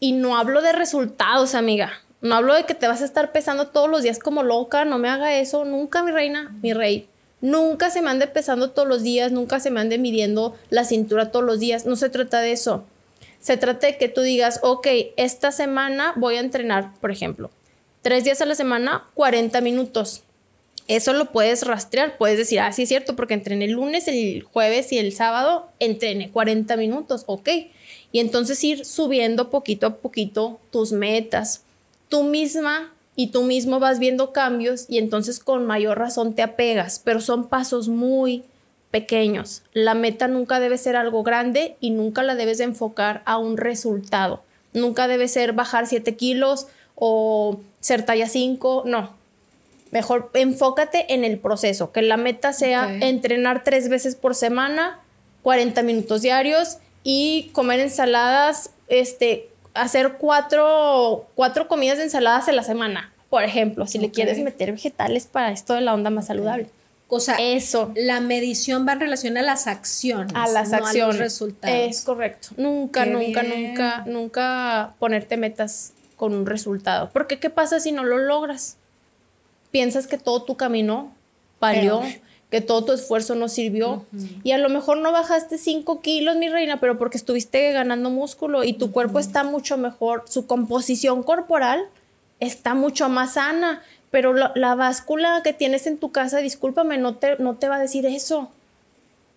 [0.00, 1.92] Y no hablo de resultados, amiga.
[2.20, 4.84] No hablo de que te vas a estar pesando todos los días como loca.
[4.84, 5.64] No me haga eso.
[5.64, 7.08] Nunca, mi reina, mi rey.
[7.42, 9.30] Nunca se me ande pesando todos los días.
[9.30, 11.84] Nunca se me ande midiendo la cintura todos los días.
[11.84, 12.86] No se trata de eso.
[13.40, 14.86] Se trata de que tú digas, ok,
[15.18, 17.50] esta semana voy a entrenar, por ejemplo,
[18.00, 20.22] tres días a la semana, 40 minutos
[20.88, 24.42] eso lo puedes rastrear, puedes decir, ah, sí es cierto, porque entrené el lunes, el
[24.42, 27.48] jueves y el sábado, entrené 40 minutos, ok.
[28.10, 31.62] Y entonces ir subiendo poquito a poquito tus metas.
[32.08, 37.00] Tú misma y tú mismo vas viendo cambios y entonces con mayor razón te apegas,
[37.04, 38.44] pero son pasos muy
[38.90, 39.62] pequeños.
[39.72, 44.42] La meta nunca debe ser algo grande y nunca la debes enfocar a un resultado.
[44.72, 49.22] Nunca debe ser bajar 7 kilos o ser talla 5, no,
[49.92, 55.00] Mejor enfócate en el proceso, que la meta sea entrenar tres veces por semana,
[55.42, 62.62] 40 minutos diarios y comer ensaladas, este, hacer cuatro, cuatro comidas de ensaladas en la
[62.62, 66.68] semana, por ejemplo, si le quieres meter vegetales para esto de la onda más saludable.
[67.08, 67.92] O sea, eso.
[67.94, 70.32] La medición va en relación a las acciones.
[70.34, 71.02] A las acciones.
[71.02, 71.76] a los resultados.
[71.76, 72.48] Es correcto.
[72.56, 77.10] Nunca, nunca, nunca, nunca ponerte metas con un resultado.
[77.12, 78.78] Porque ¿qué pasa si no lo logras?
[79.72, 81.12] piensas que todo tu camino
[81.58, 82.02] valió,
[82.52, 84.04] que todo tu esfuerzo no sirvió.
[84.44, 88.62] Y a lo mejor no bajaste 5 kilos, mi reina, pero porque estuviste ganando músculo
[88.62, 91.86] y tu cuerpo está mucho mejor, su composición corporal
[92.40, 93.82] está mucho más sana.
[94.10, 97.76] Pero la, la báscula que tienes en tu casa, discúlpame, no te, no te va
[97.76, 98.50] a decir eso.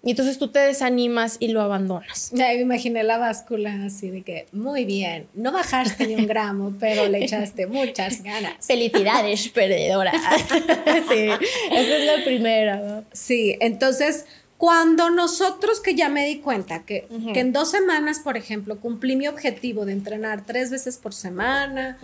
[0.05, 2.31] Y entonces tú te desanimas y lo abandonas.
[2.45, 6.73] Ya me imaginé la báscula así de que, muy bien, no bajaste ni un gramo,
[6.79, 8.53] pero le echaste muchas ganas.
[8.67, 10.11] Felicidades, perdedora.
[11.09, 11.29] sí,
[11.71, 13.03] esa es la primera.
[13.13, 14.25] Sí, entonces
[14.57, 19.15] cuando nosotros, que ya me di cuenta que, que, en dos semanas, por ejemplo, cumplí
[19.15, 21.97] mi objetivo de entrenar tres veces por semana,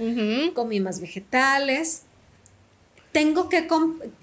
[0.53, 2.03] comí más vegetales,
[3.11, 3.67] tengo que,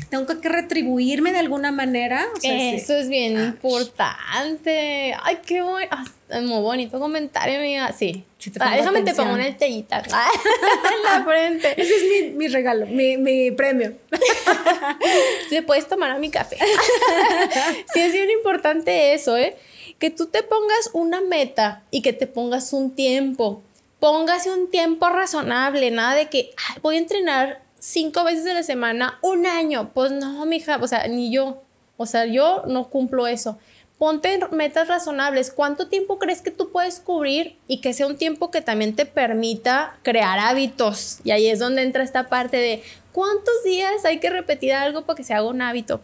[0.09, 2.27] tengo que retribuirme de alguna manera.
[2.43, 5.15] Eso es bien ah, importante.
[5.23, 5.89] Ay, qué bueno.
[5.91, 7.93] Ah, muy bonito comentario, amiga.
[7.93, 8.25] Sí.
[8.61, 11.81] Ah, déjame te pongo una estrellita en la frente.
[11.81, 13.95] Ese es mi, regalo, mi, premio.
[15.51, 16.57] Se puedes tomar a mi café.
[17.93, 19.57] sí, es bien importante eso, ¿eh?
[19.99, 23.63] Que tú te pongas una meta y que te pongas un tiempo.
[23.99, 29.19] Póngase un tiempo razonable, nada de que voy a entrenar cinco veces a la semana,
[29.23, 29.91] un año.
[29.95, 31.63] Pues no, mija, o sea, ni yo.
[31.97, 33.59] O sea, yo no cumplo eso.
[33.99, 35.51] Ponte metas razonables.
[35.51, 39.07] ¿Cuánto tiempo crees que tú puedes cubrir y que sea un tiempo que también te
[39.07, 41.19] permita crear hábitos?
[41.25, 45.17] Y ahí es donde entra esta parte de cuántos días hay que repetir algo para
[45.17, 46.01] que se haga un hábito.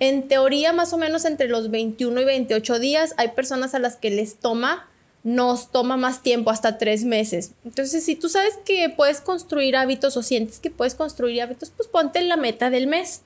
[0.00, 3.96] En teoría, más o menos entre los 21 y 28 días, hay personas a las
[3.96, 4.88] que les toma
[5.24, 7.52] nos toma más tiempo, hasta tres meses.
[7.64, 11.88] Entonces, si tú sabes que puedes construir hábitos o sientes que puedes construir hábitos, pues
[11.88, 13.22] ponte la meta del mes.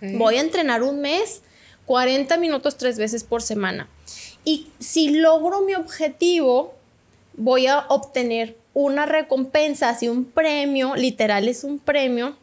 [0.00, 1.42] Voy a entrenar un mes,
[1.86, 3.88] 40 minutos tres veces por semana.
[4.44, 6.74] Y si logro mi objetivo,
[7.34, 12.36] voy a obtener una recompensa, así un premio, literal es un premio.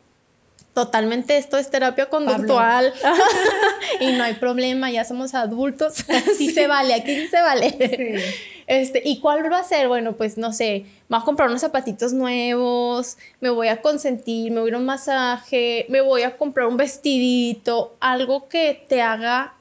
[0.78, 2.94] Totalmente esto es terapia conductual
[4.00, 6.06] y no hay problema, ya somos adultos,
[6.38, 7.72] sí se vale, aquí sí se vale.
[7.72, 8.24] Sí.
[8.68, 9.88] Este, ¿y cuál va a ser?
[9.88, 14.52] Bueno, pues no sé, me voy a comprar unos zapatitos nuevos, me voy a consentir,
[14.52, 18.86] me voy a ir a un masaje, me voy a comprar un vestidito, algo que
[18.88, 19.56] te haga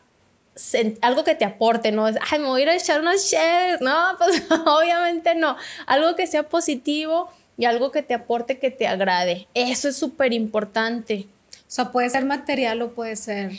[1.01, 3.81] algo que te aporte, no es, ay, me voy a ir a echar unos shares,
[3.81, 8.87] no, pues obviamente no, algo que sea positivo y algo que te aporte, que te
[8.87, 11.27] agrade, eso es súper importante.
[11.61, 13.53] O sea, puede ser material o puede ser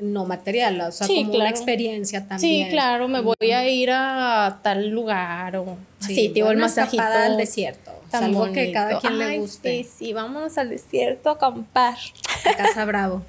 [0.00, 2.66] no material, o sea, como una experiencia también.
[2.66, 7.02] Sí, claro, me voy a ir a tal lugar o sí, digo, el masajito.
[7.02, 7.90] al desierto.
[8.12, 9.84] algo que cada quien le guste.
[9.84, 11.96] Sí, sí, vámonos al desierto a acampar.
[12.44, 13.22] A Casa Bravo.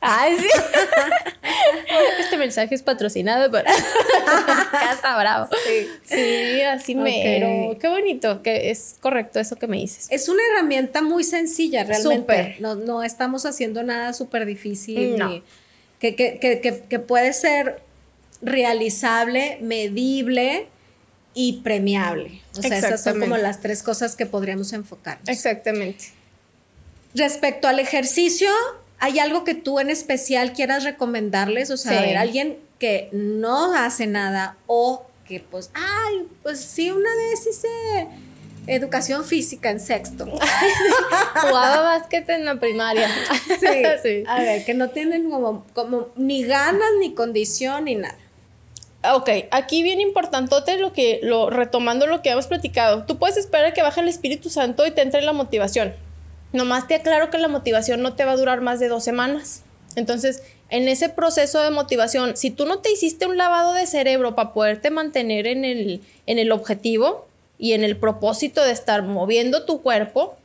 [0.00, 0.48] Ay, sí.
[2.20, 3.64] este mensaje es patrocinado por
[4.70, 5.48] Casa Bravo.
[5.66, 7.76] Sí, sí así mero.
[7.78, 10.06] Qué bonito, que es correcto eso que me dices.
[10.10, 12.56] Es una herramienta muy sencilla, realmente.
[12.60, 15.16] No, no estamos haciendo nada súper difícil.
[15.16, 15.42] No
[15.98, 17.80] que, puede ser
[18.40, 20.68] realizable, medible
[21.34, 22.42] y premiable.
[22.56, 25.18] O sea, esas son como las tres cosas que podríamos enfocar.
[25.26, 26.06] Exactamente.
[27.14, 28.50] Respecto al ejercicio,
[28.98, 31.70] ¿hay algo que tú en especial quieras recomendarles?
[31.70, 37.46] O sea, alguien que no hace nada o que pues, ay, pues sí, una vez
[37.46, 37.68] hice
[38.66, 40.26] educación física en sexto.
[41.34, 43.08] Jugaba básquet en la primaria.
[44.02, 48.16] Sí, A ver, que no tienen como, como ni ganas, ni condición, ni nada.
[49.12, 53.04] Ok, aquí bien importante lo que, lo, retomando lo que hemos platicado.
[53.04, 55.94] Tú puedes esperar que baje el Espíritu Santo y te entre la motivación.
[56.52, 59.62] Nomás te aclaro que la motivación no te va a durar más de dos semanas.
[59.96, 64.34] Entonces, en ese proceso de motivación, si tú no te hiciste un lavado de cerebro
[64.34, 67.26] para poderte mantener en el, en el objetivo
[67.58, 70.36] y en el propósito de estar moviendo tu cuerpo,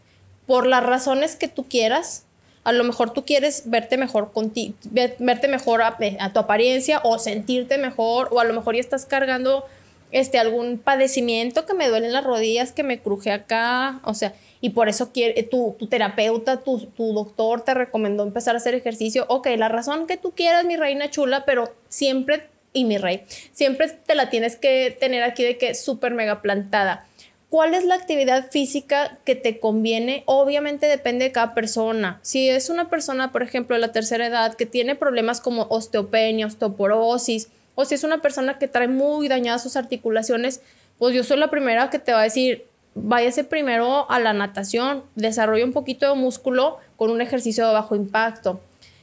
[0.46, 2.26] por las razones que tú quieras,
[2.64, 4.76] a lo mejor tú quieres verte mejor contigo,
[5.20, 9.66] verte mejor a, tu apariencia o sentirte mejor, o a lo mejor ya estás cargando
[10.12, 14.34] este, algún padecimiento que me duele en las rodillas, que me cruje acá, o sea,
[14.64, 18.74] y por eso quiere, tu, tu terapeuta, tu, tu, doctor te recomendó empezar a hacer
[18.74, 19.26] ejercicio.
[19.28, 23.90] Ok, la razón que tú quieras, mi reina chula, pero siempre, y mi rey, siempre
[23.90, 27.06] te la tienes que tener aquí de que súper mega plantada.
[27.50, 30.24] ¿Cuál es la actividad física que te conviene?
[30.28, 32.22] Obviamente depende de cada persona.
[32.22, 36.48] Si es una persona, por ejemplo, de la tercera edad que tiene problemas como osteopenia,
[36.48, 40.62] osteoporosis, o si es una persona que trae muy dañadas sus articulaciones,
[41.00, 45.04] pues yo soy la primera que te va a decir, váyase primero a la natación,
[45.16, 48.62] desarrolla un poquito de músculo con un ejercicio de bajo impacto.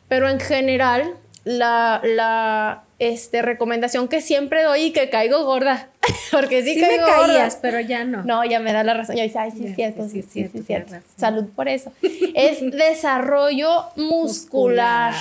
[0.09, 5.89] Pero en general, la, la este, recomendación que siempre doy y que caigo gorda.
[6.31, 8.23] Porque sí, sí me caías, pero ya no.
[8.25, 9.17] No, ya me da la razón.
[9.17, 10.95] Ya dice, ay, sí, es cierto, sí, sí, sí, cierto.
[11.17, 11.93] Salud por eso.
[12.35, 15.15] es desarrollo muscular.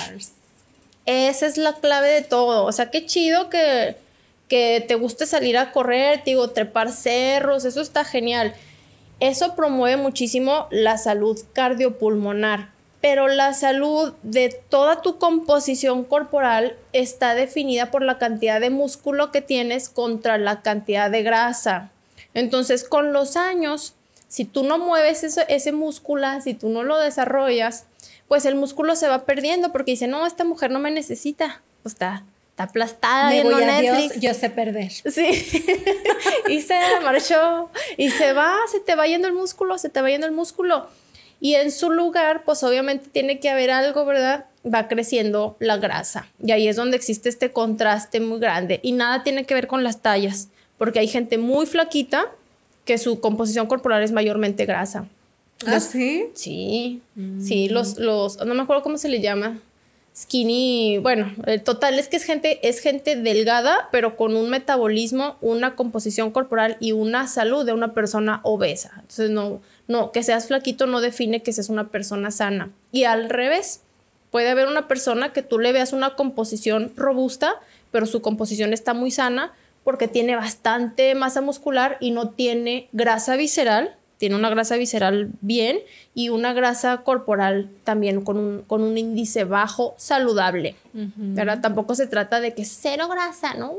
[1.06, 2.64] Esa es la clave de todo.
[2.64, 3.96] O sea, qué chido que,
[4.50, 8.52] que te guste salir a correr, te digo, trepar cerros, eso está genial.
[9.18, 12.68] Eso promueve muchísimo la salud cardiopulmonar
[13.00, 19.30] pero la salud de toda tu composición corporal está definida por la cantidad de músculo
[19.30, 21.90] que tienes contra la cantidad de grasa.
[22.34, 23.94] Entonces, con los años,
[24.28, 27.86] si tú no mueves ese, músculo, si tú no lo desarrollas,
[28.28, 31.62] pues el músculo se va perdiendo porque dice, no, esta mujer no me necesita.
[31.82, 32.22] Pues está,
[32.60, 33.30] está aplastada.
[33.30, 34.90] Me voy a Dios, yo sé perder.
[34.90, 35.28] Sí.
[36.48, 37.70] y se marchó.
[37.96, 40.86] Y se va, se te va yendo el músculo, se te va yendo el músculo.
[41.40, 44.46] Y en su lugar, pues obviamente tiene que haber algo, ¿verdad?
[44.62, 46.28] Va creciendo la grasa.
[46.42, 48.80] Y ahí es donde existe este contraste muy grande.
[48.82, 52.26] Y nada tiene que ver con las tallas, porque hay gente muy flaquita
[52.84, 55.06] que su composición corporal es mayormente grasa.
[55.66, 56.26] ¿Ah, sí?
[56.34, 57.02] Sí,
[57.40, 57.72] sí, mm.
[57.72, 59.58] los, los, no me acuerdo cómo se le llama,
[60.16, 65.36] skinny, bueno, el total es que es gente, es gente delgada, pero con un metabolismo,
[65.40, 68.92] una composición corporal y una salud de una persona obesa.
[68.96, 72.70] Entonces, no, no, que seas flaquito no define que seas una persona sana.
[72.92, 73.80] Y al revés,
[74.30, 77.54] puede haber una persona que tú le veas una composición robusta,
[77.90, 79.52] pero su composición está muy sana
[79.84, 85.78] porque tiene bastante masa muscular y no tiene grasa visceral, tiene una grasa visceral bien
[86.14, 90.76] y una grasa corporal también con un, con un índice bajo saludable.
[91.62, 93.72] Tampoco se trata de que cero grasa, ¿no?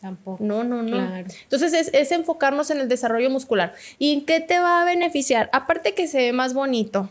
[0.00, 0.42] Tampoco.
[0.42, 1.16] No, no, no.
[1.16, 3.74] Entonces es, enfocarnos en el desarrollo muscular.
[3.98, 5.50] ¿Y en qué te va a beneficiar?
[5.52, 7.10] Aparte que se ve más bonito,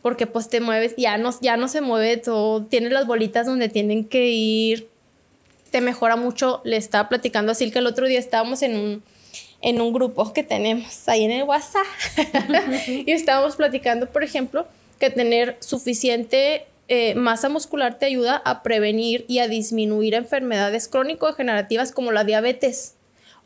[0.00, 3.68] porque pues te mueves, ya no, ya no se mueve todo, tiene las bolitas donde
[3.68, 4.88] tienen que ir,
[5.70, 6.62] te mejora mucho.
[6.64, 9.02] Le estaba platicando así que el otro día estábamos en un,
[9.62, 11.86] en un grupo que tenemos ahí en el WhatsApp.
[12.86, 14.66] Y estábamos platicando, por ejemplo,
[14.98, 21.92] que tener suficiente eh, masa muscular te ayuda a prevenir y a disminuir enfermedades crónico-degenerativas
[21.92, 22.96] como la diabetes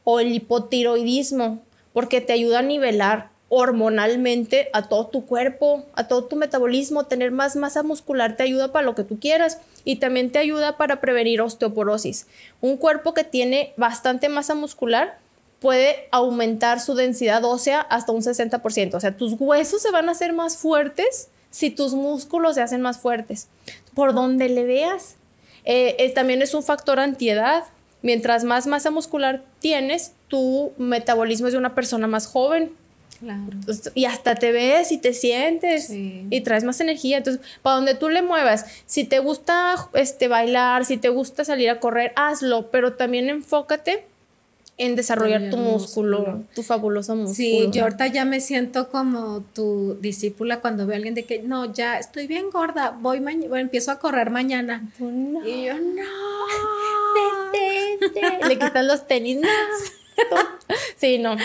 [0.02, 6.24] o el hipotiroidismo, porque te ayuda a nivelar hormonalmente a todo tu cuerpo, a todo
[6.24, 10.32] tu metabolismo, tener más masa muscular te ayuda para lo que tú quieras y también
[10.32, 12.26] te ayuda para prevenir osteoporosis.
[12.60, 15.18] Un cuerpo que tiene bastante masa muscular
[15.64, 20.12] puede aumentar su densidad ósea hasta un 60%, o sea, tus huesos se van a
[20.12, 23.48] hacer más fuertes si tus músculos se hacen más fuertes.
[23.94, 25.16] Por donde le veas.
[25.64, 27.64] Eh, también es un factor antiedad.
[28.02, 32.70] Mientras más masa muscular tienes, tu metabolismo es de una persona más joven.
[33.20, 33.44] Claro.
[33.94, 37.16] Y hasta te ves y te sientes y traes más energía.
[37.16, 41.70] Entonces, para donde tú le muevas, si te gusta este, bailar, si te gusta salir
[41.70, 44.04] a correr, hazlo, pero también enfócate
[44.76, 47.34] en desarrollar tu músculo, tu fabuloso músculo.
[47.34, 51.40] Sí, yo ahorita ya me siento como tu discípula cuando veo a alguien de que,
[51.42, 54.90] no, ya estoy bien gorda, voy mañana, empiezo a correr mañana.
[54.98, 56.02] Y yo, no.
[58.48, 59.38] Le quitan los tenis.
[60.96, 61.36] sí, no.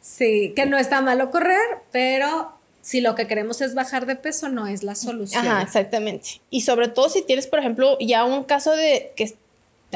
[0.00, 1.60] Sí, que no está malo correr,
[1.92, 5.46] pero si lo que queremos es bajar de peso, no es la solución.
[5.46, 6.40] Ajá, exactamente.
[6.50, 9.34] Y sobre todo si tienes, por ejemplo, ya un caso de que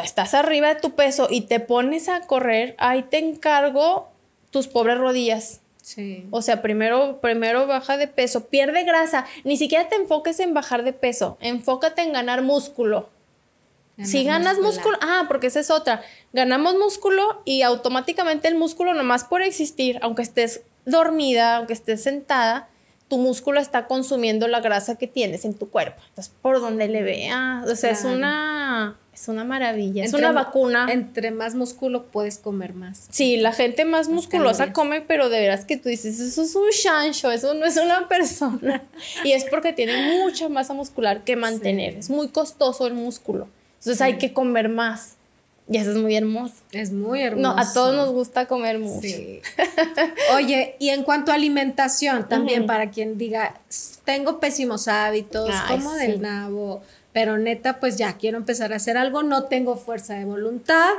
[0.02, 4.08] estás arriba de tu peso y te pones a correr, ahí te encargo
[4.50, 5.60] tus pobres rodillas.
[5.82, 6.26] Sí.
[6.30, 9.26] O sea, primero, primero baja de peso, pierde grasa.
[9.44, 13.10] Ni siquiera te enfoques en bajar de peso, enfócate en ganar músculo.
[14.02, 16.02] si ganas músculo, ah, porque esa es otra.
[16.32, 22.68] Ganamos músculo y automáticamente el músculo, nomás por existir, aunque estés dormida, aunque estés sentada,
[23.08, 26.02] tu músculo está consumiendo la grasa que tienes en tu cuerpo.
[26.08, 30.88] Entonces, por donde le veas, o sea, es una es una maravilla, es una vacuna.
[30.90, 33.06] Entre más músculo puedes comer más.
[33.10, 36.68] Sí, la gente más musculosa come, pero de veras que tú dices, eso es un
[36.70, 38.82] chancho, eso no es una persona.
[39.22, 41.96] y es porque tiene mucha masa muscular que mantener.
[41.96, 43.46] Es muy costoso el músculo.
[43.78, 45.14] Entonces hay que comer más.
[45.68, 46.54] Y eso es muy hermoso.
[46.72, 47.54] Es muy hermoso.
[47.54, 49.00] No, a todos nos gusta comer mucho.
[49.00, 49.40] Sí.
[50.34, 53.60] Oye, y en cuanto a alimentación, también para quien diga,
[54.04, 56.82] tengo pésimos hábitos, como del nabo,
[57.14, 60.90] pero neta, pues ya quiero empezar a hacer algo, no tengo fuerza de voluntad.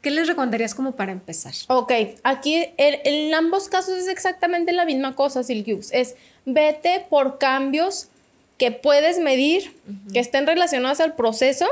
[0.00, 1.52] ¿Qué les recomendarías como para empezar?
[1.68, 1.92] Ok,
[2.22, 5.92] aquí en, ambos casos es exactamente la misma cosa, Silkius.
[5.92, 8.08] Es vete por cambios
[8.56, 9.76] que puedes medir,
[10.12, 11.66] que estén relacionados al proceso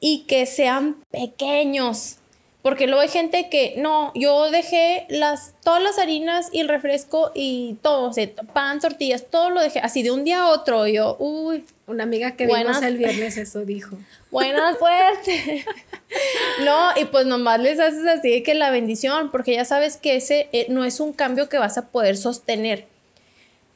[0.00, 2.16] y que sean pequeños.
[2.64, 7.30] Porque luego hay gente que, no, yo dejé las, todas las harinas y el refresco
[7.34, 10.86] y todo, o sea, pan, tortillas, todo lo dejé así de un día a otro.
[10.86, 11.66] yo, uy.
[11.86, 13.98] Una amiga que vimos el viernes eso dijo.
[14.30, 15.66] Buena suerte.
[16.64, 20.16] no, y pues nomás les haces así de que la bendición, porque ya sabes que
[20.16, 22.86] ese eh, no es un cambio que vas a poder sostener.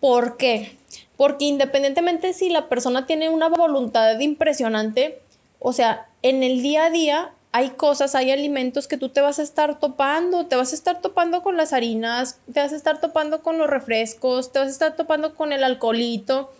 [0.00, 0.78] ¿Por qué?
[1.18, 5.20] Porque independientemente si la persona tiene una voluntad impresionante,
[5.58, 9.38] o sea, en el día a día hay cosas, hay alimentos que tú te vas
[9.38, 13.00] a estar topando, te vas a estar topando con las harinas, te vas a estar
[13.00, 16.52] topando con los refrescos, te vas a estar topando con el alcoholito.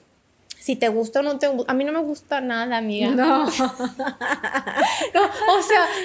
[0.60, 1.72] Si te gusta o no te gusta.
[1.72, 3.10] A mí no me gusta nada, amiga.
[3.10, 3.44] No.
[3.46, 3.74] o sea,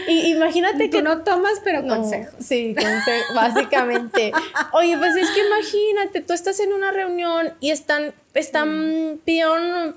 [0.08, 1.02] imagínate que.
[1.02, 2.36] no tomas, pero consejos.
[2.40, 4.32] Sí, consejos, básicamente.
[4.72, 9.20] Oye, pues es que imagínate, tú estás en una reunión y están están mm.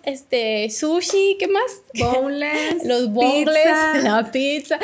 [0.05, 1.83] este sushi, ¿qué más?
[1.99, 2.77] Boneless.
[2.85, 4.79] Los boneless, la pizza.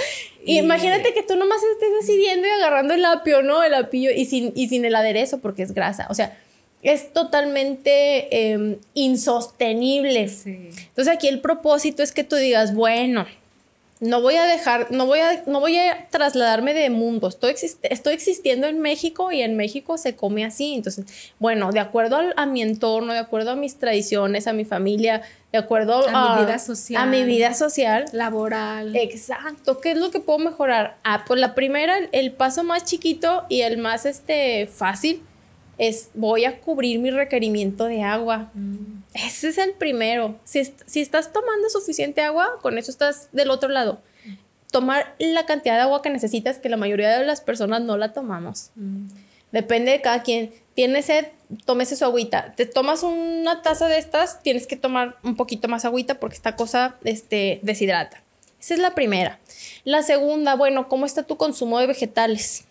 [0.45, 3.63] Y imagínate que tú nomás estés así viendo y agarrando el apio, ¿no?
[3.63, 6.07] El apio y sin, y sin el aderezo porque es grasa.
[6.11, 6.37] O sea,
[6.83, 10.31] es totalmente em, insostenible.
[10.45, 13.27] Entonces aquí el propósito es que tú digas, bueno,
[14.01, 18.15] no voy a dejar, no voy a, no voy a trasladarme de mundo, estoy, estoy
[18.15, 20.75] existiendo en México y en México se come así.
[20.75, 21.07] Entonces,
[21.39, 25.23] bueno, de acuerdo a mi entorno, de acuerdo a mis tradiciones, a mi familia,
[25.53, 27.01] de acuerdo a, mi vida social.
[27.01, 28.07] A mi vida social.
[28.11, 28.97] Laboral.
[28.97, 29.81] Exacto.
[29.81, 30.97] ¿Qué es lo que puedo mejorar?
[31.05, 35.23] Ah, pues la primera, el paso más chiquito y el más este, fácil
[35.83, 38.53] es voy a cubrir mi requerimiento de agua.
[38.55, 39.03] Mm.
[39.15, 40.39] Ese es el primero.
[40.45, 40.61] Si,
[41.01, 44.01] estás tomando suficiente agua, con eso estás del otro lado.
[44.71, 48.13] Tomar la cantidad de agua que necesitas, que la mayoría de las personas no la
[48.13, 48.71] tomamos.
[48.77, 49.09] Mm.
[49.51, 50.53] Depende de cada quien.
[50.75, 51.27] Tiene sed,
[51.65, 52.55] tómese su agüita.
[52.57, 56.55] Te tomas una taza de estas, tienes que tomar un poquito más agüita porque esta
[56.55, 58.23] cosa este, deshidrata.
[58.61, 59.41] Esa es la primera.
[59.83, 62.67] La segunda, bueno, ¿cómo está tu consumo de vegetales?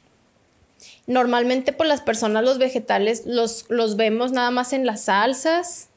[1.11, 5.89] Normalmente por las personas los vegetales los, los vemos nada más en las salsas.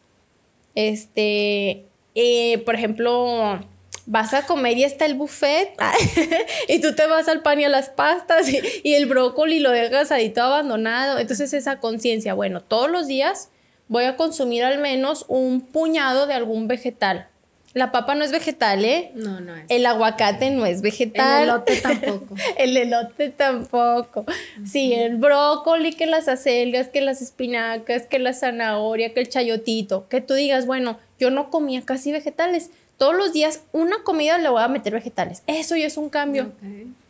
[0.75, 1.87] Este,
[2.17, 3.61] eh, por ejemplo,
[4.07, 5.71] vas a comer y está el buffet
[6.69, 9.71] y tú te vas al pan y a las pastas y, y el brócoli lo
[9.71, 11.21] dejas ahí todo abandonado.
[11.21, 13.51] Entonces esa conciencia, bueno, todos los días
[13.87, 17.29] voy a consumir al menos un puñado de algún vegetal.
[17.75, 19.11] La papa no es vegetal, ¿eh?
[19.15, 19.65] No, no es.
[19.69, 21.43] El aguacate no es vegetal.
[21.43, 22.35] El elote tampoco.
[22.59, 24.25] el elote tampoco.
[24.65, 30.09] Sí, el brócoli, que las acelgas, que las espinacas, que la zanahoria, que el chayotito.
[30.09, 32.71] Que tú digas, bueno, yo no comía casi vegetales.
[32.97, 35.43] Todos los días una comida le voy a meter vegetales.
[35.49, 36.53] Eso ya es un cambio.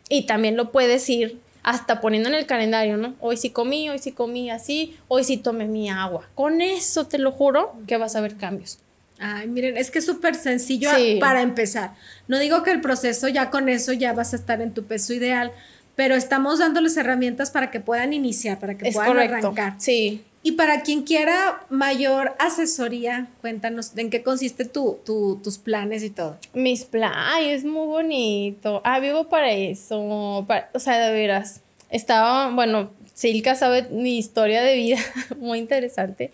[0.09, 3.15] Y también lo puedes ir hasta poniendo en el calendario, ¿no?
[3.19, 6.27] Hoy sí comí, hoy sí comí así, hoy sí tomé mi agua.
[6.35, 8.79] Con eso te lo juro que vas a ver cambios.
[9.19, 10.89] Ay, miren, es que es súper sencillo
[11.19, 11.93] para empezar.
[12.27, 15.13] No digo que el proceso ya con eso ya vas a estar en tu peso
[15.13, 15.51] ideal,
[15.95, 19.75] pero estamos dándoles herramientas para que puedan iniciar, para que puedan arrancar.
[19.77, 20.23] Sí.
[20.43, 26.37] Y para quien quiera mayor asesoría, cuéntanos en qué consiste tu, tus planes y todo.
[26.53, 28.81] Mis planes, es muy bonito.
[28.83, 29.99] Ah, vivo para eso.
[29.99, 31.61] o sea, de veras.
[31.89, 34.99] Estaba, bueno, Silka sabe mi historia de vida,
[35.37, 36.31] muy interesante.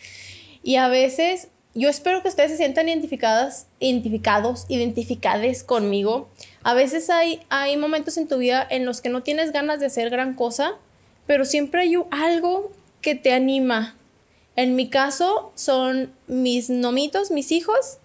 [0.62, 6.30] Y a veces yo espero que ustedes se sientan identificadas, identificados, identificades conmigo.
[6.64, 9.86] A veces hay, hay momentos en tu vida en los que no tienes ganas de
[9.86, 10.74] hacer gran cosa,
[11.28, 13.96] pero siempre hay algo que te anima.
[14.56, 18.00] En mi caso son mis nomitos, mis hijos,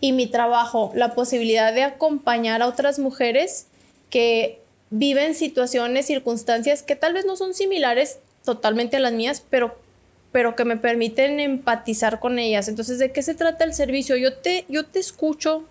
[0.00, 3.66] y mi trabajo, la posibilidad de acompañar a otras mujeres
[4.10, 4.60] que
[4.90, 9.76] viven situaciones, circunstancias que tal vez no son similares totalmente a las mías, pero,
[10.36, 12.68] pero que me permiten empatizar con ellas.
[12.68, 14.16] Entonces, ¿de qué se trata el servicio?
[14.16, 15.64] Yo te, yo te escucho.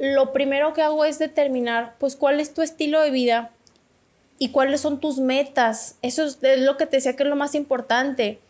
[0.00, 3.52] Lo primero que hago es determinar, pues, cuál es tu estilo de vida
[4.40, 5.94] y cuáles son tus metas.
[6.02, 8.40] Eso es lo que te decía que es lo más importante.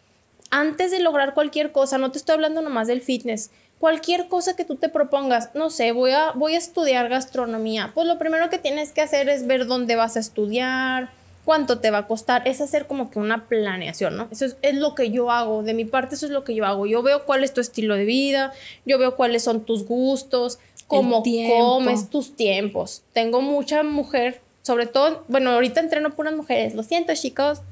[0.51, 4.65] Antes de lograr cualquier cosa, no te estoy hablando nomás del fitness, cualquier cosa que
[4.65, 8.57] tú te propongas, no sé, voy a, voy a estudiar gastronomía, pues lo primero que
[8.57, 11.11] tienes que hacer es ver dónde vas a estudiar,
[11.49, 14.29] cuánto te va a costar, es hacer como que una planeación, ¿no?
[14.31, 16.85] Eso es, lo que yo hago, de mi parte eso es lo que yo hago,
[16.85, 18.53] yo veo cuál es tu estilo de vida,
[18.85, 23.01] yo veo cuáles son tus gustos, cómo comes, tus tiempos.
[23.15, 27.63] Tengo mucha mujer, sobre todo, bueno, ahorita entreno puras mujeres, lo siento chicos,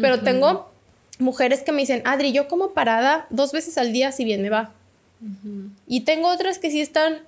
[0.00, 0.70] pero tengo
[1.18, 4.48] mujeres que me dicen, Adri, yo como parada dos veces al día si bien me
[4.48, 4.72] va.
[5.86, 7.18] Y tengo otras que sí están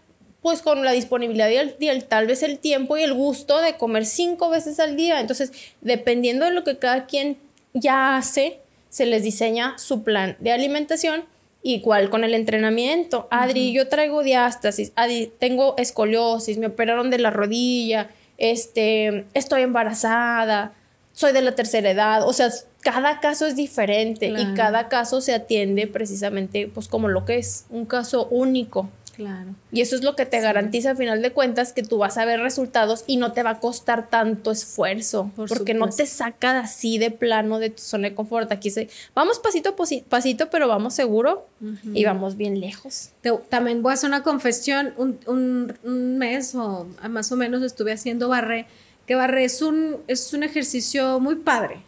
[0.42, 4.06] pues con la disponibilidad y el, tal vez el tiempo y el gusto de comer
[4.06, 5.20] cinco veces al día.
[5.20, 7.36] Entonces, dependiendo de lo que cada quien
[7.74, 11.24] ya hace, se les diseña su plan de alimentación
[11.62, 13.28] igual con el entrenamiento.
[13.30, 20.72] Adri, yo traigo diástasis, Adri, tengo escoliosis, me operaron de la rodilla, este, estoy embarazada,
[21.12, 25.34] soy de la tercera edad, o sea, cada caso es diferente y cada caso se
[25.34, 28.88] atiende precisamente pues como lo que es, un caso único.
[29.20, 29.54] Claro.
[29.70, 32.24] Y eso es lo que te garantiza a final de cuentas que tú vas a
[32.24, 36.96] ver resultados y no te va a costar tanto esfuerzo, porque no te saca así
[36.96, 38.50] de plano de tu zona de confort.
[38.50, 39.76] Aquí se, vamos pasito a
[40.08, 41.46] pasito, pero vamos seguro
[41.92, 43.10] y vamos bien lejos.
[43.48, 48.28] también voy a hacer una confesión, un, un mes o más o menos estuve haciendo
[48.28, 48.66] barré
[49.10, 51.80] que barre es un, es un ejercicio muy padre,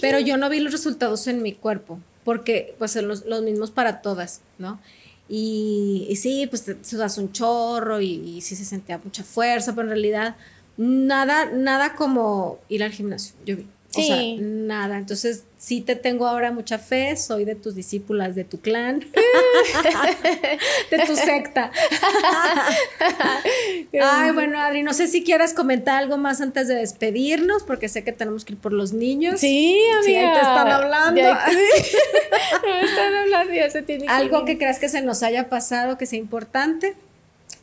[0.00, 4.00] pero yo no vi los resultados en mi cuerpo, porque pues son los, mismos para
[4.00, 4.80] todas, ¿no?
[5.34, 9.84] Y, sí, pues te sudas un chorro y, y, sí se sentía mucha fuerza, pero
[9.84, 10.36] en realidad
[10.76, 13.66] nada, nada como ir al gimnasio, yo vi.
[13.94, 14.96] O sea, nada.
[14.96, 19.00] Entonces, sí te tengo ahora mucha fe, soy de tus discípulas, de tu clan,
[20.90, 21.70] de tu secta.
[24.02, 28.02] Ay, bueno, Adri, no sé si quieras comentar algo más antes de despedirnos, porque sé
[28.02, 29.40] que tenemos que ir por los niños.
[29.40, 30.02] Sí, amiga.
[30.04, 31.20] Sí, ahí te están hablando.
[31.20, 31.28] me
[32.84, 36.18] están hablando, ya se tiene Algo que, creas que se nos haya pasado, que sea
[36.18, 36.94] importante.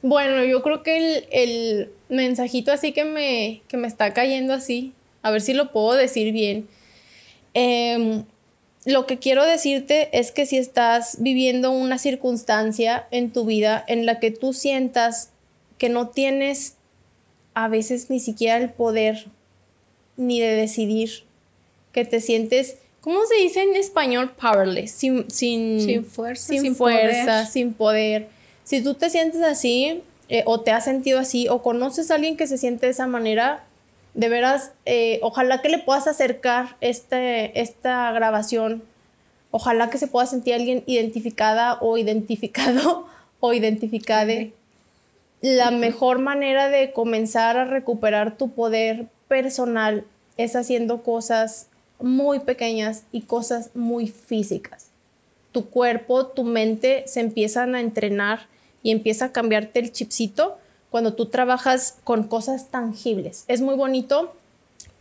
[0.04, 4.94] Bueno, yo creo que el, el mensajito así que me, que me está cayendo así
[5.22, 6.68] a ver si lo puedo decir bien.
[7.54, 8.24] Em,
[8.86, 14.06] lo que quiero decirte es que si estás viviendo una circunstancia en tu vida en
[14.06, 15.30] la que tú sientas
[15.78, 16.76] que no tienes
[17.54, 19.28] a veces ni siquiera el poder
[20.18, 21.24] ni de decidir,
[21.92, 24.32] que te sientes, ¿cómo se dice en español?
[24.40, 28.28] Powerless, sin, sin, fuerza, sin, fuerza, sin poder.
[28.64, 32.38] Si tú te sientes así eh, o te has sentido así o conoces a alguien
[32.38, 33.64] que se siente de esa manera,
[34.20, 38.84] de veras, eh, ojalá que le puedas acercar este, esta grabación.
[39.50, 43.08] Ojalá que se pueda sentir alguien identificada o identificado
[43.40, 44.52] o identificade.
[45.40, 50.04] La mejor manera de comenzar a recuperar tu poder personal
[50.36, 51.68] es haciendo cosas
[52.02, 54.88] muy pequeñas y cosas muy físicas.
[55.54, 58.48] Tu cuerpo, tu mente se empiezan a entrenar
[58.84, 60.58] y empieza a cambiarte el chipcito
[60.90, 63.46] cuando tú trabajas con cosas tangibles.
[63.48, 64.34] Es muy bonito,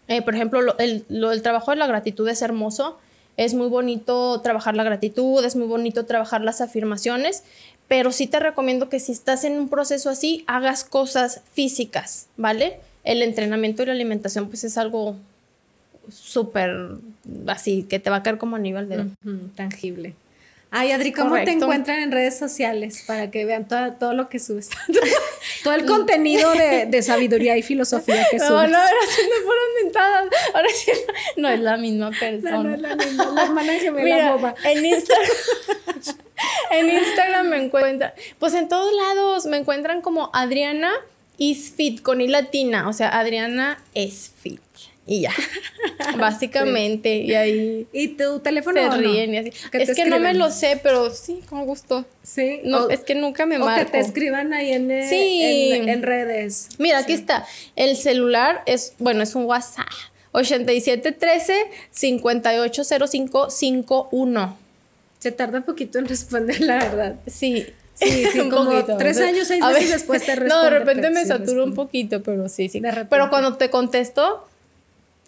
[0.08, 2.98] eh, por ejemplo, lo, el, trabajo de la gratitud es hermoso,
[3.36, 7.44] es muy bonito trabajar la gratitud, es muy bonito trabajar las afirmaciones,
[7.86, 12.80] pero sí te recomiendo que si estás en un proceso así, hagas cosas físicas, ¿vale?
[13.04, 15.16] El entrenamiento y la alimentación pues es algo
[16.10, 16.90] súper
[17.46, 19.06] así, que te va a caer como a nivel de...
[19.54, 20.14] tangible.
[20.70, 24.38] Ay, Adri, ¿cómo te encuentran en redes sociales para que vean todo, todo lo que
[24.38, 24.68] subes?
[25.64, 28.50] todo el contenido de, sabiduría y filosofía que subes.
[28.50, 30.28] No, no, ahora sí me fueron mentadas.
[30.52, 30.92] Ahora sí
[31.36, 32.62] no, es la misma persona.
[32.62, 34.54] No, es la misma, la hermana gemela boba.
[34.64, 35.30] En Instagram,
[36.72, 40.92] en Instagram me encuentran, pues en todos lados me encuentran como Adriana
[41.38, 44.60] is fit con i latina, o sea, Adriana es fit
[45.08, 45.32] y ya.
[46.18, 47.16] Básicamente.
[47.16, 47.88] Y ahí.
[47.92, 48.78] ¿Y tu teléfono?
[48.80, 49.52] Se ríen y así.
[49.72, 52.04] Es que no me lo sé, pero sí, con gusto.
[52.22, 52.60] Sí.
[52.62, 53.82] No, es que nunca me marco.
[53.82, 56.68] O que te escriban ahí en, eh, en, redes.
[56.78, 57.46] Mira, aquí está.
[57.74, 59.88] El celular es, bueno, es un WhatsApp.
[60.32, 61.54] 8713
[61.90, 64.58] 580551.
[65.18, 67.16] Se tarda un poquito en responder, la verdad.
[67.26, 67.66] Sí.
[67.94, 68.98] Sí, sí, como poquito.
[68.98, 70.54] tres años, seis meses después te responde.
[70.54, 72.80] No, de repente me saturo un poquito, pero sí, sí.
[73.10, 74.46] Pero cuando te contesto,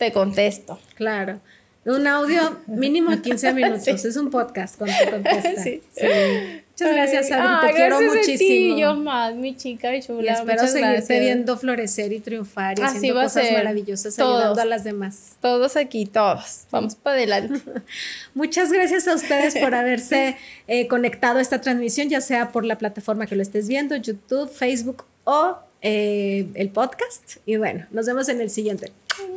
[0.01, 0.81] te contesto.
[0.95, 1.41] Claro.
[1.85, 3.87] Un audio mínimo de 15 minutos.
[3.87, 5.63] Es un podcast con tu contesta.
[5.63, 5.83] Sí.
[5.93, 7.69] Muchas gracias, Adri.
[7.69, 8.79] te quiero muchísimo.
[8.79, 10.23] yo más, mi chica y chula.
[10.23, 15.37] Y espero seguirte viendo florecer y triunfar y haciendo cosas maravillosas, ayudando a las demás.
[15.43, 16.63] Todos aquí, todos.
[16.71, 17.61] Vamos para adelante.
[18.35, 22.79] Muchas gracias a ustedes por haberse eh, conectado a esta transmisión, ya sea por la
[22.79, 27.37] plataforma que lo estés viendo, YouTube, Facebook o eh, el podcast.
[27.45, 28.93] Y bueno, nos vemos en el siguiente.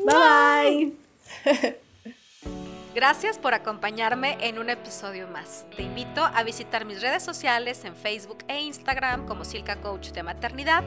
[0.05, 0.93] Bye.
[1.43, 1.79] bye.
[2.95, 5.65] Gracias por acompañarme en un episodio más.
[5.75, 10.21] Te invito a visitar mis redes sociales en Facebook e Instagram como Silca Coach de
[10.21, 10.83] Maternidad,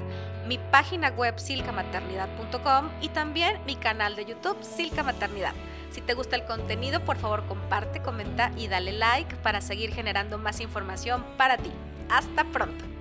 [0.46, 5.54] mi página web silcamaternidad.com y también mi canal de YouTube Silca Maternidad.
[5.90, 10.38] Si te gusta el contenido, por favor comparte, comenta y dale like para seguir generando
[10.38, 11.72] más información para ti.
[12.08, 12.95] Hasta pronto.